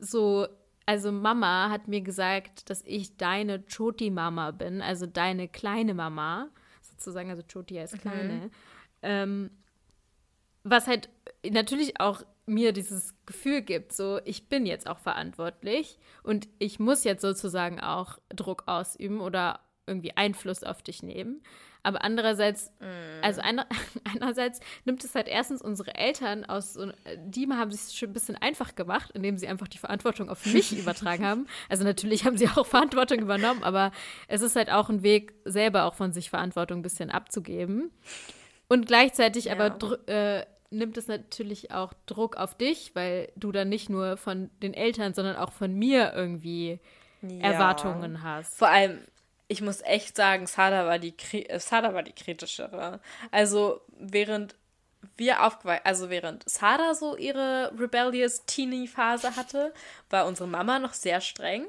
[0.01, 0.47] so,
[0.87, 6.49] also Mama hat mir gesagt, dass ich deine Choti-Mama bin, also deine kleine Mama,
[6.83, 8.51] sozusagen, also Choti heißt kleine.
[9.03, 9.51] Ähm,
[10.63, 11.09] was halt
[11.49, 17.05] natürlich auch mir dieses Gefühl gibt, so ich bin jetzt auch verantwortlich und ich muss
[17.05, 21.43] jetzt sozusagen auch Druck ausüben oder irgendwie Einfluss auf dich nehmen.
[21.85, 22.73] Aber andererseits,
[23.23, 23.67] also einer,
[24.15, 26.77] einerseits nimmt es halt erstens unsere Eltern aus,
[27.27, 30.77] die haben sich schon ein bisschen einfach gemacht, indem sie einfach die Verantwortung auf mich
[30.79, 31.47] übertragen haben.
[31.69, 33.93] Also natürlich haben sie auch Verantwortung übernommen, aber
[34.29, 37.91] es ist halt auch ein Weg, selber auch von sich Verantwortung ein bisschen abzugeben.
[38.67, 39.71] Und gleichzeitig aber Ja.
[39.71, 44.51] dr- äh, nimmt es natürlich auch Druck auf dich, weil du dann nicht nur von
[44.63, 46.81] den Eltern, sondern auch von mir irgendwie
[47.23, 47.53] Ja.
[47.53, 48.59] Erwartungen hast.
[48.59, 48.99] Vor allem,
[49.49, 53.01] ich muss echt sagen, Sada war die, äh, Sada war die kritischere.
[53.31, 54.55] Also während
[55.17, 59.73] wir aufgewachsen, also während Sada so ihre rebellious Teenie-Phase hatte,
[60.11, 61.67] war unsere Mama noch sehr streng.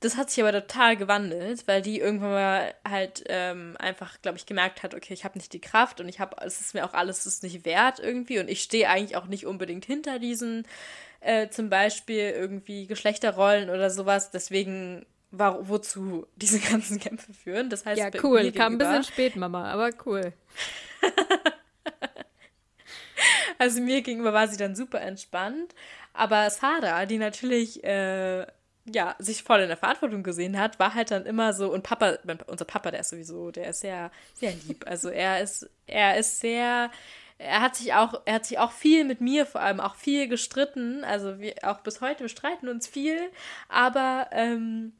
[0.00, 4.46] Das hat sich aber total gewandelt, weil die irgendwann mal halt ähm, einfach, glaube ich,
[4.46, 6.94] gemerkt hat, okay, ich habe nicht die Kraft und ich habe, es ist mir auch
[6.94, 10.66] alles ist nicht wert irgendwie und ich stehe eigentlich auch nicht unbedingt hinter diesen
[11.20, 14.30] äh, zum Beispiel irgendwie Geschlechterrollen oder sowas.
[14.30, 17.70] Deswegen war, wozu diese ganzen Kämpfe führen.
[17.70, 18.52] Das heißt, Ja, cool.
[18.52, 20.32] Kam ein bisschen spät, Mama, aber cool.
[23.58, 25.74] Also mir gegenüber war sie dann super entspannt.
[26.14, 28.46] Aber Sarah, die natürlich äh,
[28.86, 32.18] ja, sich voll in der Verantwortung gesehen hat, war halt dann immer so, und Papa,
[32.46, 34.86] unser Papa, der ist sowieso, der ist sehr, sehr lieb.
[34.86, 36.90] Also er ist, er ist sehr,
[37.36, 40.26] er hat sich auch, er hat sich auch viel mit mir vor allem auch viel
[40.28, 41.04] gestritten.
[41.04, 43.30] Also wir auch bis heute, streiten uns viel.
[43.68, 44.92] Aber ähm,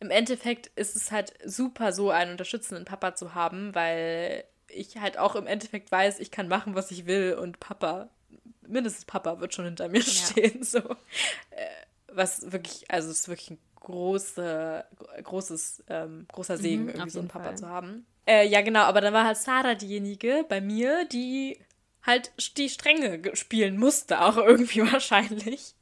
[0.00, 5.18] im Endeffekt ist es halt super, so einen unterstützenden Papa zu haben, weil ich halt
[5.18, 8.08] auch im Endeffekt weiß, ich kann machen, was ich will und Papa,
[8.66, 10.62] mindestens Papa wird schon hinter mir stehen.
[10.64, 10.78] So.
[10.78, 11.66] Äh,
[12.12, 14.84] was wirklich, also es ist wirklich ein große,
[15.22, 17.58] großes, ähm, großer Segen, Mhm, irgendwie so einen Papa Fall.
[17.58, 18.06] zu haben.
[18.26, 21.58] Äh, ja, genau, aber dann war halt Sarah diejenige bei mir, die
[22.02, 25.74] halt die Stränge ge- spielen musste, auch irgendwie wahrscheinlich.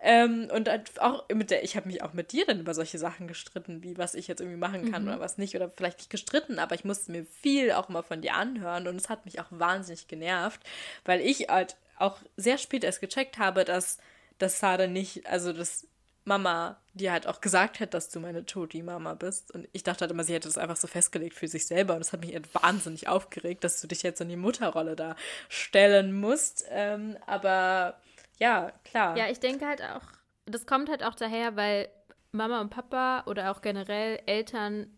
[0.00, 0.68] Ähm, und
[1.00, 3.98] auch mit der, ich habe mich auch mit dir dann über solche Sachen gestritten, wie
[3.98, 5.54] was ich jetzt irgendwie machen kann oder was nicht.
[5.56, 8.96] Oder vielleicht nicht gestritten, aber ich musste mir viel auch mal von dir anhören und
[8.96, 10.60] es hat mich auch wahnsinnig genervt,
[11.04, 13.98] weil ich halt auch sehr spät erst gecheckt habe, dass,
[14.38, 15.86] dass Sada nicht, also dass
[16.26, 19.52] Mama dir halt auch gesagt hat, dass du meine Toti-Mama bist.
[19.52, 21.94] Und ich dachte halt immer, sie hätte das einfach so festgelegt für sich selber.
[21.94, 25.14] Und das hat mich halt wahnsinnig aufgeregt, dass du dich jetzt in die Mutterrolle da
[25.48, 26.64] stellen musst.
[26.68, 27.96] Ähm, aber
[28.38, 29.16] ja, klar.
[29.16, 30.02] Ja, ich denke halt auch,
[30.46, 31.88] das kommt halt auch daher, weil
[32.32, 34.88] Mama und Papa oder auch generell Eltern,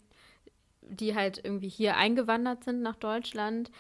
[0.83, 3.71] die halt irgendwie hier eingewandert sind nach Deutschland,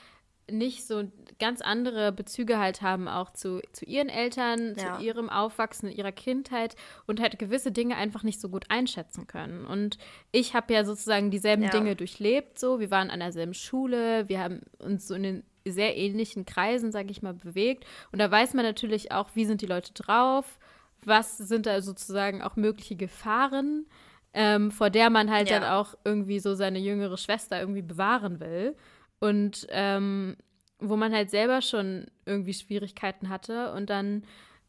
[0.50, 1.04] nicht so
[1.38, 4.96] ganz andere Bezüge halt haben auch zu, zu ihren Eltern, Ja.
[4.96, 6.74] zu ihrem Aufwachsen, ihrer Kindheit
[7.06, 9.66] und halt gewisse Dinge einfach nicht so gut einschätzen können.
[9.66, 9.98] Und
[10.32, 11.68] ich habe ja sozusagen dieselben Ja.
[11.70, 12.80] Dinge durchlebt, so.
[12.80, 17.10] Wir waren an derselben Schule, wir haben uns so in den sehr ähnlichen Kreisen, sage
[17.10, 17.84] ich mal, bewegt.
[18.12, 20.58] Und da weiß man natürlich auch, wie sind die Leute drauf,
[21.04, 23.86] was sind da sozusagen auch mögliche Gefahren,
[24.34, 25.60] ähm, vor der man halt Ja.
[25.60, 28.76] dann auch irgendwie so seine jüngere Schwester irgendwie bewahren will.
[29.20, 30.36] Und ähm,
[30.80, 33.72] wo man halt selber schon irgendwie Schwierigkeiten hatte.
[33.72, 34.22] Und dann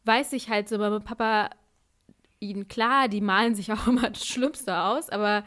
[0.04, 1.50] weiß ich halt so, Mama und Papa,
[2.40, 5.44] ihnen klar, die malen sich auch immer das Schlimmste aus, aber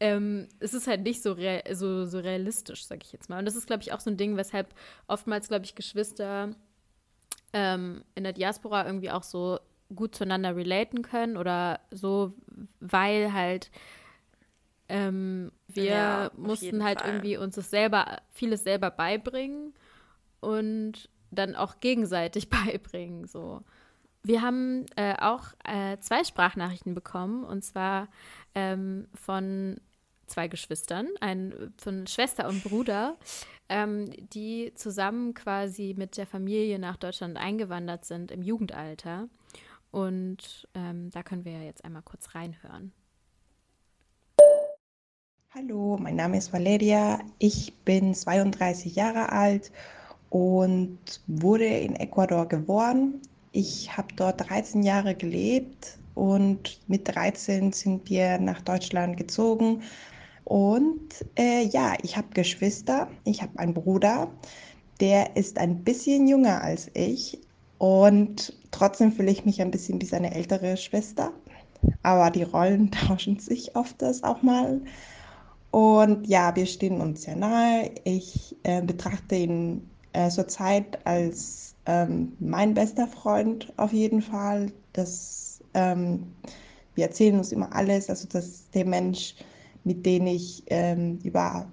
[0.00, 3.38] ähm, es ist halt nicht so, real, so, so realistisch, sag ich jetzt mal.
[3.38, 4.74] Und das ist, glaube ich, auch so ein Ding, weshalb
[5.08, 6.54] oftmals, glaube ich, Geschwister
[7.52, 9.58] ähm, in der Diaspora irgendwie auch so
[9.94, 12.34] gut zueinander relaten können oder so,
[12.80, 13.70] weil halt
[14.88, 17.10] Ähm, wir Ja, mussten halt Fall.
[17.10, 19.72] irgendwie uns das selber, vieles selber beibringen
[20.40, 23.26] und dann auch gegenseitig beibringen.
[23.26, 23.62] So.
[24.22, 28.08] Wir haben äh, auch äh, zwei Sprachnachrichten bekommen und zwar
[28.54, 29.80] ähm, von
[30.26, 33.16] zwei Geschwistern, ein, von Schwester und Bruder,
[33.68, 39.28] ähm, die zusammen quasi mit der Familie nach Deutschland eingewandert sind im Jugendalter.
[39.90, 42.92] Und ähm, da können wir ja jetzt einmal kurz reinhören.
[45.54, 47.20] Hallo, mein Name ist Valeria.
[47.38, 49.70] Ich bin 32 Jahre alt
[50.28, 50.98] und
[51.28, 53.20] wurde in Ecuador geboren.
[53.52, 59.82] Ich habe dort 13 Jahre gelebt und mit 13 sind wir nach Deutschland gezogen.
[60.44, 63.08] Und äh, ja, ich habe Geschwister.
[63.24, 64.30] Ich habe einen Bruder,
[65.00, 67.40] der ist ein bisschen jünger als ich
[67.78, 71.32] und trotzdem fühle ich mich ein bisschen wie seine ältere Schwester.
[72.02, 74.80] Aber die Rollen tauschen sich oft das auch mal.
[75.70, 77.90] Und ja, wir stehen uns sehr nahe.
[78.04, 84.72] Ich äh, betrachte ihn äh, zurzeit als ähm, mein bester Freund auf jeden Fall.
[84.92, 85.43] Das,
[85.74, 86.26] ähm,
[86.94, 88.08] wir erzählen uns immer alles.
[88.08, 89.34] Also das ist der Mensch,
[89.84, 91.66] mit dem ich ähm, über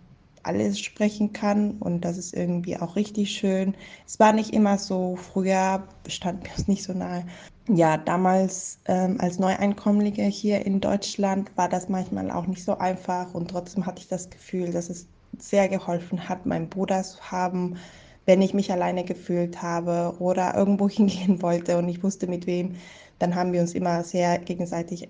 [0.44, 1.78] alles sprechen kann.
[1.80, 3.76] Und das ist irgendwie auch richtig schön.
[4.08, 5.16] Es war nicht immer so.
[5.16, 7.26] Früher standen wir uns nicht so nahe.
[7.70, 13.34] Ja, damals ähm, als Neueinkommlige hier in Deutschland war das manchmal auch nicht so einfach
[13.36, 17.78] und trotzdem hatte ich das Gefühl, dass es sehr geholfen hat, meinen Bruder zu haben,
[18.26, 22.76] wenn ich mich alleine gefühlt habe oder irgendwo hingehen wollte und ich wusste mit wem,
[23.22, 25.10] dann haben wir uns immer sehr gegenseitig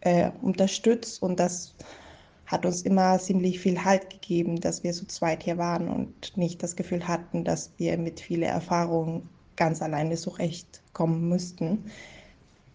[0.00, 1.74] äh, unterstützt und das
[2.46, 6.62] hat uns immer ziemlich viel Halt gegeben, dass wir zu zweit hier waren und nicht
[6.62, 11.90] das Gefühl hatten, dass wir mit viel Erfahrung ganz alleine zurechtkommen müssten.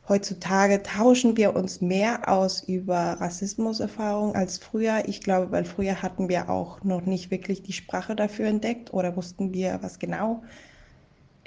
[0.10, 5.03] Heutzutage tauschen wir uns mehr aus über Rassismuserfahrung als früher.
[5.05, 9.16] Ich glaube, weil früher hatten wir auch noch nicht wirklich die Sprache dafür entdeckt oder
[9.16, 10.43] wussten wir, was genau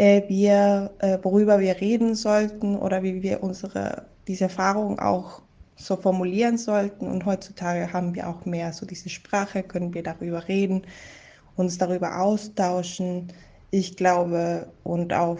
[0.00, 5.42] wir, äh, worüber wir reden sollten oder wie wir unsere, diese Erfahrung auch
[5.76, 7.06] so formulieren sollten.
[7.06, 10.82] Und heutzutage haben wir auch mehr so diese Sprache, können wir darüber reden,
[11.56, 13.32] uns darüber austauschen.
[13.70, 15.38] Ich glaube, und auch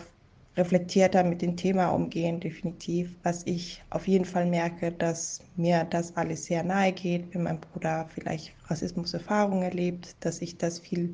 [0.57, 3.17] reflektierter mit dem Thema umgehen, definitiv.
[3.23, 7.61] Was ich auf jeden Fall merke, dass mir das alles sehr nahe geht, wenn mein
[7.61, 11.13] Bruder vielleicht Rassismuserfahrungen erlebt, dass ich das viel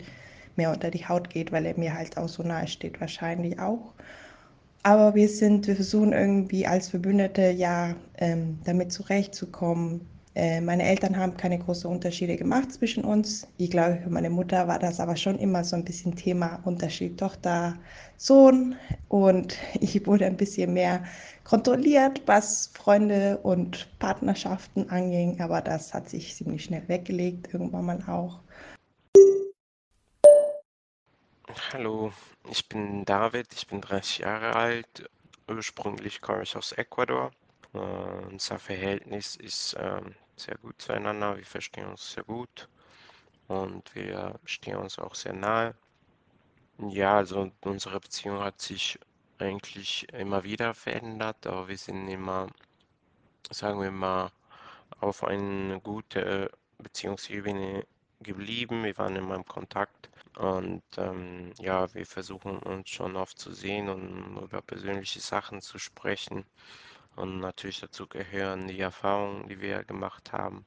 [0.57, 3.95] mehr unter die Haut geht, weil er mir halt auch so nahe steht, wahrscheinlich auch.
[4.83, 10.09] Aber wir sind, wir versuchen irgendwie als Verbündete ja ähm, damit zurechtzukommen.
[10.37, 13.49] Äh, meine Eltern haben keine großen Unterschiede gemacht zwischen uns.
[13.57, 17.19] Ich glaube, für meine Mutter war das aber schon immer so ein bisschen Thema Unterschied
[17.19, 17.75] Tochter,
[18.17, 18.77] Sohn.
[19.09, 21.03] Und ich wurde ein bisschen mehr
[21.43, 25.41] kontrolliert, was Freunde und Partnerschaften anging.
[25.41, 28.41] Aber das hat sich ziemlich schnell weggelegt, irgendwann mal auch.
[31.55, 32.13] Hallo,
[32.51, 35.09] ich bin David, ich bin 30 Jahre alt.
[35.47, 37.31] Ursprünglich komme ich aus Ecuador.
[37.73, 42.69] Äh, unser Verhältnis ist ähm, sehr gut zueinander, wir verstehen uns sehr gut
[43.47, 45.77] und wir stehen uns auch sehr nahe.
[46.79, 48.99] Ja, also unsere Beziehung hat sich
[49.39, 52.49] eigentlich immer wieder verändert, aber wir sind immer,
[53.51, 54.33] sagen wir mal,
[55.01, 57.87] auf eine gute Beziehungsebene
[58.21, 58.83] geblieben.
[58.83, 60.06] Wir waren immer im Kontakt
[60.37, 65.78] und ähm, ja, wir versuchen uns schon oft zu sehen und über persönliche Sachen zu
[65.78, 66.45] sprechen.
[67.16, 70.66] Und natürlich dazu gehören die Erfahrungen, die wir gemacht haben.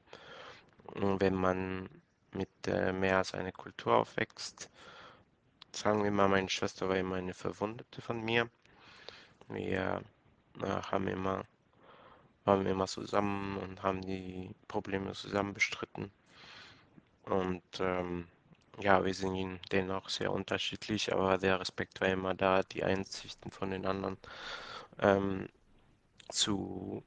[0.85, 1.87] Und wenn man
[2.31, 4.71] mit äh, mehr als einer Kultur aufwächst,
[5.71, 8.49] sagen wir mal, meine Schwester war immer eine Verwundete von mir.
[9.49, 10.01] Wir
[10.63, 11.43] äh, haben immer,
[12.43, 16.11] waren immer zusammen und haben die Probleme zusammen bestritten.
[17.25, 18.27] Und ähm,
[18.79, 23.71] ja, wir sind dennoch sehr unterschiedlich, aber der Respekt war immer da, die Einsichten von
[23.71, 24.17] den anderen
[25.01, 25.49] ähm,
[26.29, 27.03] zu,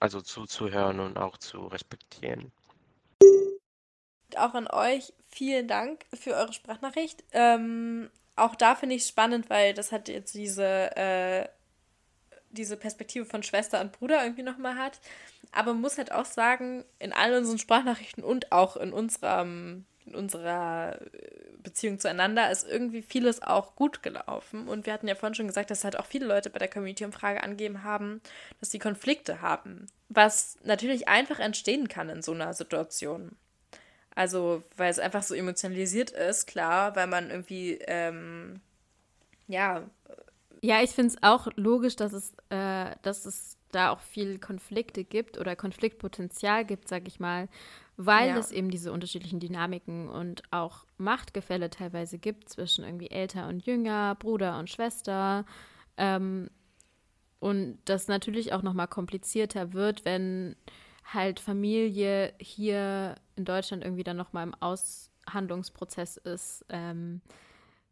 [0.00, 2.52] also zuzuhören und auch zu respektieren.
[4.36, 7.22] Auch an euch vielen Dank für eure Sprachnachricht.
[7.32, 11.48] Ähm, auch da finde ich es spannend, weil das hat jetzt diese, äh,
[12.50, 15.00] diese Perspektive von Schwester und Bruder irgendwie nochmal hat.
[15.52, 20.14] Aber man muss halt auch sagen, in all unseren Sprachnachrichten und auch in unserem in
[20.14, 20.98] unserer
[21.62, 24.68] Beziehung zueinander ist irgendwie vieles auch gut gelaufen.
[24.68, 27.42] Und wir hatten ja vorhin schon gesagt, dass halt auch viele Leute bei der Community-Umfrage
[27.42, 28.20] angegeben haben,
[28.60, 29.86] dass sie Konflikte haben.
[30.08, 33.36] Was natürlich einfach entstehen kann in so einer Situation.
[34.14, 38.60] Also, weil es einfach so emotionalisiert ist, klar, weil man irgendwie, ähm,
[39.48, 39.84] ja,
[40.64, 45.04] Ja, ich finde es auch logisch, dass es, äh, dass es da auch viel Konflikte
[45.04, 47.48] gibt oder Konfliktpotenzial gibt, sag ich mal,
[47.96, 48.38] weil Ja.
[48.38, 54.14] es eben diese unterschiedlichen Dynamiken und auch Machtgefälle teilweise gibt zwischen irgendwie älter und jünger,
[54.14, 55.44] Bruder und Schwester.
[55.96, 56.48] Ähm,
[57.40, 60.54] und das natürlich auch nochmal komplizierter wird, wenn
[61.12, 66.64] halt Familie hier in Deutschland irgendwie dann nochmal im Aushandlungsprozess ist.
[66.68, 67.20] Ähm,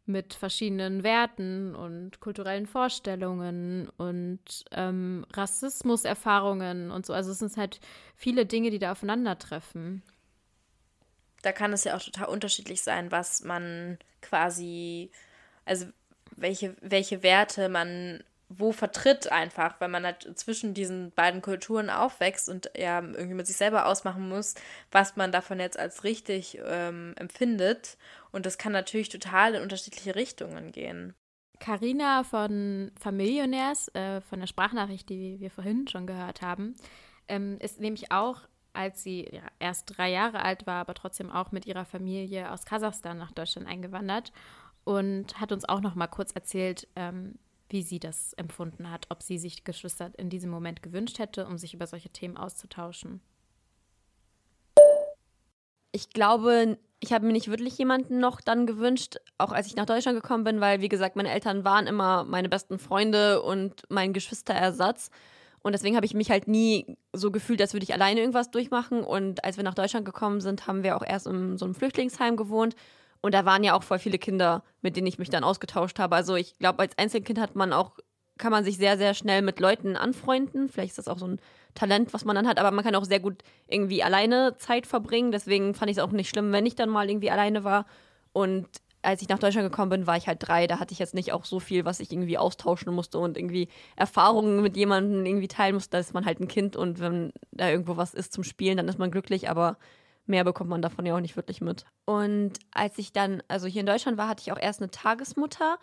[0.05, 4.39] mit verschiedenen Werten und kulturellen Vorstellungen und
[4.71, 7.13] ähm, Rassismuserfahrungen und so.
[7.13, 7.79] Also es sind halt
[8.15, 10.03] viele Dinge, die da aufeinandertreffen.
[11.41, 15.11] da kann es ja auch total unterschiedlich sein, was man quasi,
[15.65, 15.87] also
[16.35, 18.23] welche, welche Werte man
[18.57, 23.47] wo vertritt einfach, weil man halt zwischen diesen beiden Kulturen aufwächst und ja irgendwie mit
[23.47, 24.55] sich selber ausmachen muss,
[24.91, 27.97] was man davon jetzt als richtig ähm, empfindet.
[28.31, 31.13] Und das kann natürlich total in unterschiedliche Richtungen gehen.
[31.59, 36.75] Carina von Familionärs, äh, von der Sprachnachricht, die wir vorhin schon gehört haben,
[37.27, 38.41] ähm, ist nämlich auch,
[38.73, 42.65] als sie ja, erst drei Jahre alt war, aber trotzdem auch mit ihrer Familie aus
[42.65, 44.31] Kasachstan nach Deutschland eingewandert
[44.83, 47.35] und hat uns auch noch mal kurz erzählt, ähm,
[47.71, 51.57] wie sie das empfunden hat, ob sie sich Geschwister in diesem Moment gewünscht hätte, um
[51.57, 53.21] sich über solche Themen auszutauschen.
[55.91, 59.85] Ich glaube, ich habe mir nicht wirklich jemanden noch dann gewünscht, auch als ich nach
[59.85, 64.13] Deutschland gekommen bin, weil, wie gesagt, meine Eltern waren immer meine besten Freunde und mein
[64.13, 65.09] Geschwisterersatz.
[65.63, 69.03] Und deswegen habe ich mich halt nie so gefühlt, als würde ich alleine irgendwas durchmachen.
[69.03, 72.35] Und als wir nach Deutschland gekommen sind, haben wir auch erst in so einem Flüchtlingsheim
[72.35, 72.75] gewohnt.
[73.21, 76.15] Und da waren ja auch voll viele Kinder, mit denen ich mich dann ausgetauscht habe.
[76.15, 77.91] Also ich glaube, als Einzelkind hat man auch,
[78.37, 80.67] kann man sich sehr, sehr schnell mit Leuten anfreunden.
[80.67, 81.39] Vielleicht ist das auch so ein
[81.75, 85.31] Talent, was man dann hat, aber man kann auch sehr gut irgendwie alleine Zeit verbringen.
[85.31, 87.85] Deswegen fand ich es auch nicht schlimm, wenn ich dann mal irgendwie alleine war.
[88.33, 88.67] Und
[89.03, 90.67] als ich nach Deutschland gekommen bin, war ich halt drei.
[90.67, 93.67] Da hatte ich jetzt nicht auch so viel, was ich irgendwie austauschen musste und irgendwie
[93.95, 95.91] Erfahrungen mit jemandem irgendwie teilen musste.
[95.91, 98.87] Da ist man halt ein Kind und wenn da irgendwo was ist zum Spielen, dann
[98.87, 99.77] ist man glücklich, aber
[100.31, 101.85] mehr bekommt man davon ja auch nicht wirklich mit.
[102.05, 105.77] Und als ich dann, also hier in Deutschland war, hatte ich auch erst eine Tagesmutter,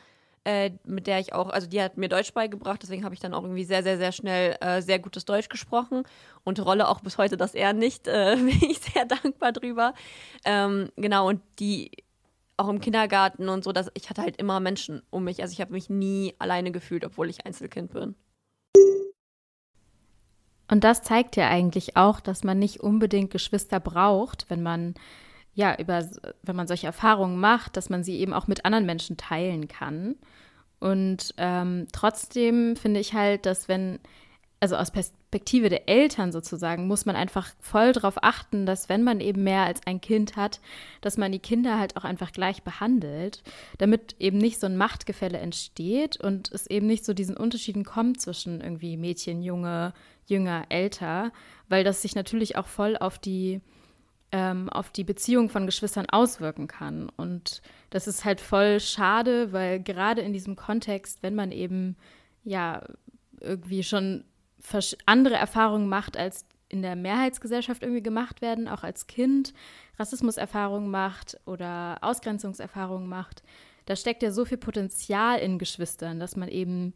[0.45, 3.35] äh, mit der ich auch, also die hat mir Deutsch beigebracht, deswegen habe ich dann
[3.35, 6.03] auch irgendwie sehr, sehr, sehr schnell äh, sehr gutes Deutsch gesprochen
[6.43, 9.95] und rolle auch bis heute das eher nicht, äh, bin ich sehr dankbar drüber.
[10.45, 11.91] Ähm, genau, und die
[12.57, 15.43] auch im Kindergarten und so, dass ich hatte halt immer Menschen um mich.
[15.43, 18.17] Also ich habe mich nie alleine gefühlt, obwohl ich Einzelkind bin.
[20.71, 24.95] Und das zeigt ja eigentlich auch, dass man nicht unbedingt Geschwister braucht, wenn man
[25.55, 26.07] ja über
[26.43, 30.17] wenn man solche Erfahrungen macht, dass man sie eben auch mit anderen Menschen teilen kann.
[30.79, 33.99] Und ähm, trotzdem finde ich halt, dass wenn
[34.61, 39.21] also aus Perspektive der Eltern sozusagen, muss man einfach voll darauf achten, dass wenn man
[39.21, 40.61] eben mehr als ein Kind hat,
[41.01, 43.43] dass man die Kinder halt auch einfach gleich behandelt,
[43.79, 48.21] damit eben nicht so ein Machtgefälle entsteht und es eben nicht so diesen Unterschieden kommt
[48.21, 49.93] zwischen irgendwie Mädchen, Junge,
[50.27, 51.33] Jünger, älter,
[51.69, 53.61] weil das sich natürlich auch voll auf die
[54.31, 57.09] ähm, auf die Beziehung von Geschwistern auswirken kann.
[57.17, 61.97] Und das ist halt voll schade, weil gerade in diesem Kontext, wenn man eben
[62.45, 62.83] ja
[63.41, 64.25] irgendwie schon
[65.07, 69.55] andere Erfahrungen macht, als in der Mehrheitsgesellschaft irgendwie gemacht werden, auch als Kind
[69.99, 73.43] Rassismuserfahrungen macht oder Ausgrenzungserfahrungen macht,
[73.87, 76.93] da steckt ja so viel Potenzial in Geschwistern, dass man eben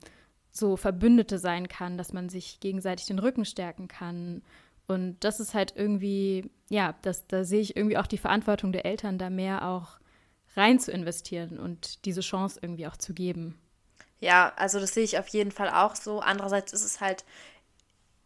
[0.51, 4.43] so Verbündete sein kann, dass man sich gegenseitig den Rücken stärken kann.
[4.87, 8.85] Und das ist halt irgendwie, ja, das, da sehe ich irgendwie auch die Verantwortung der
[8.85, 10.01] Eltern, da mehr auch
[10.55, 13.59] rein zu investieren und diese Chance irgendwie auch zu geben.
[14.21, 16.21] Ja, also das sehe ich auf jeden Fall auch so.
[16.21, 17.25] Andererseits ist es halt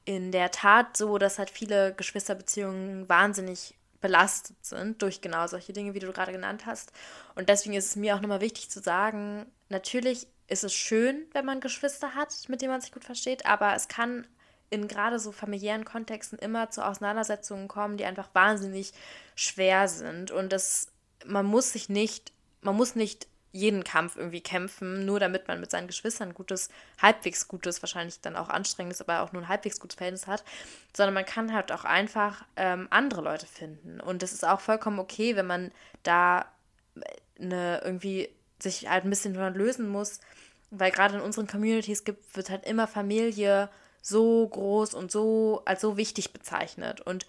[0.07, 5.93] in der Tat so, dass halt viele Geschwisterbeziehungen wahnsinnig belastet sind durch genau solche Dinge,
[5.93, 6.93] wie du gerade genannt hast.
[7.35, 11.45] Und deswegen ist es mir auch nochmal wichtig zu sagen, natürlich ist es schön, wenn
[11.45, 14.27] man Geschwister hat, mit denen man sich gut versteht, aber es kann
[14.71, 18.93] in gerade so familiären Kontexten immer zu Auseinandersetzungen kommen, die einfach wahnsinnig
[19.35, 20.31] schwer sind.
[20.31, 20.87] Und das,
[21.25, 22.33] man muss sich nicht,
[22.63, 23.27] man muss nicht
[23.57, 26.69] jeden Kampf irgendwie kämpfen, nur damit man mit seinen Geschwistern ein gutes,
[27.01, 30.45] halbwegs gutes, wahrscheinlich dann auch anstrengendes, aber auch nur ein halbwegs gutes Verhältnis hat,
[30.95, 34.01] sondern man kann halt auch einfach ähm, andere Leute finden.
[34.01, 36.47] Und es ist auch vollkommen okay, wenn man da
[37.39, 38.29] eine irgendwie
[38.59, 40.21] sich halt ein bisschen lösen muss,
[40.71, 43.69] weil gerade in unseren Communities gibt, wird halt immer Familie
[44.03, 47.01] so groß und so als so wichtig bezeichnet.
[47.01, 47.27] Und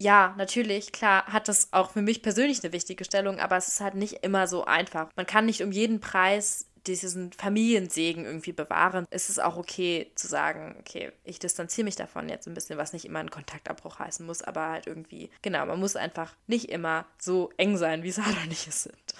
[0.00, 3.80] ja, natürlich, klar, hat das auch für mich persönlich eine wichtige Stellung, aber es ist
[3.80, 5.10] halt nicht immer so einfach.
[5.14, 9.06] Man kann nicht um jeden Preis diesen Familiensegen irgendwie bewahren.
[9.10, 12.94] Es ist auch okay zu sagen, okay, ich distanziere mich davon jetzt ein bisschen, was
[12.94, 17.04] nicht immer ein Kontaktabbruch heißen muss, aber halt irgendwie, genau, man muss einfach nicht immer
[17.18, 19.14] so eng sein, wie Sarah und ich es sind.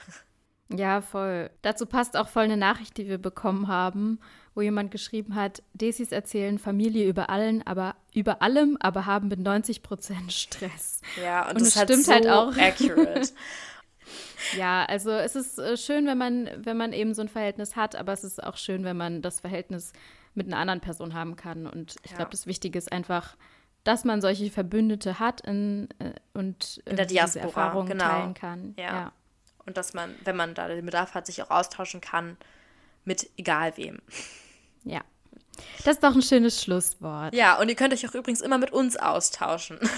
[0.71, 1.51] Ja, voll.
[1.61, 4.19] Dazu passt auch voll eine Nachricht, die wir bekommen haben,
[4.55, 9.39] wo jemand geschrieben hat, Desis erzählen Familie über allen, aber über allem, aber haben mit
[9.41, 11.01] 90 Prozent Stress.
[11.23, 12.57] Ja, und, Und das es ist halt stimmt so halt auch.
[12.57, 13.31] accurate.
[14.57, 17.95] Ja, also es ist äh, schön, wenn man, wenn man eben so ein Verhältnis hat,
[17.95, 19.93] aber es ist auch schön, wenn man das Verhältnis
[20.35, 21.67] mit einer anderen Person haben kann.
[21.67, 22.17] Und ich Ja.
[22.17, 23.37] glaube, das Wichtige ist einfach,
[23.85, 28.05] dass man solche Verbündete hat in, äh, und In der Diaspora, Erfahrungen genau.
[28.05, 28.75] teilen kann.
[28.79, 28.85] Ja.
[28.87, 29.13] ja.
[29.67, 32.37] Und dass man, wenn man da den Bedarf hat, sich auch austauschen kann
[33.05, 34.01] mit egal wem.
[34.85, 35.03] Ja.
[35.85, 37.35] Das ist doch ein schönes Schlusswort.
[37.35, 39.79] Ja, und ihr könnt euch auch übrigens immer mit uns austauschen.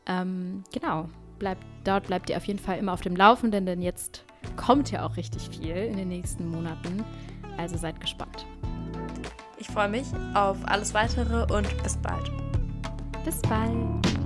[0.06, 1.08] Ähm, genau,
[1.42, 4.24] bleibt, dort bleibt ihr auf jeden Fall immer auf dem Laufenden, denn jetzt
[4.56, 7.04] kommt ja auch richtig viel in den nächsten Monaten.
[7.58, 8.46] Also seid gespannt.
[9.58, 12.30] Ich freue mich auf alles weitere und bis bald.
[13.24, 14.21] Bis bald.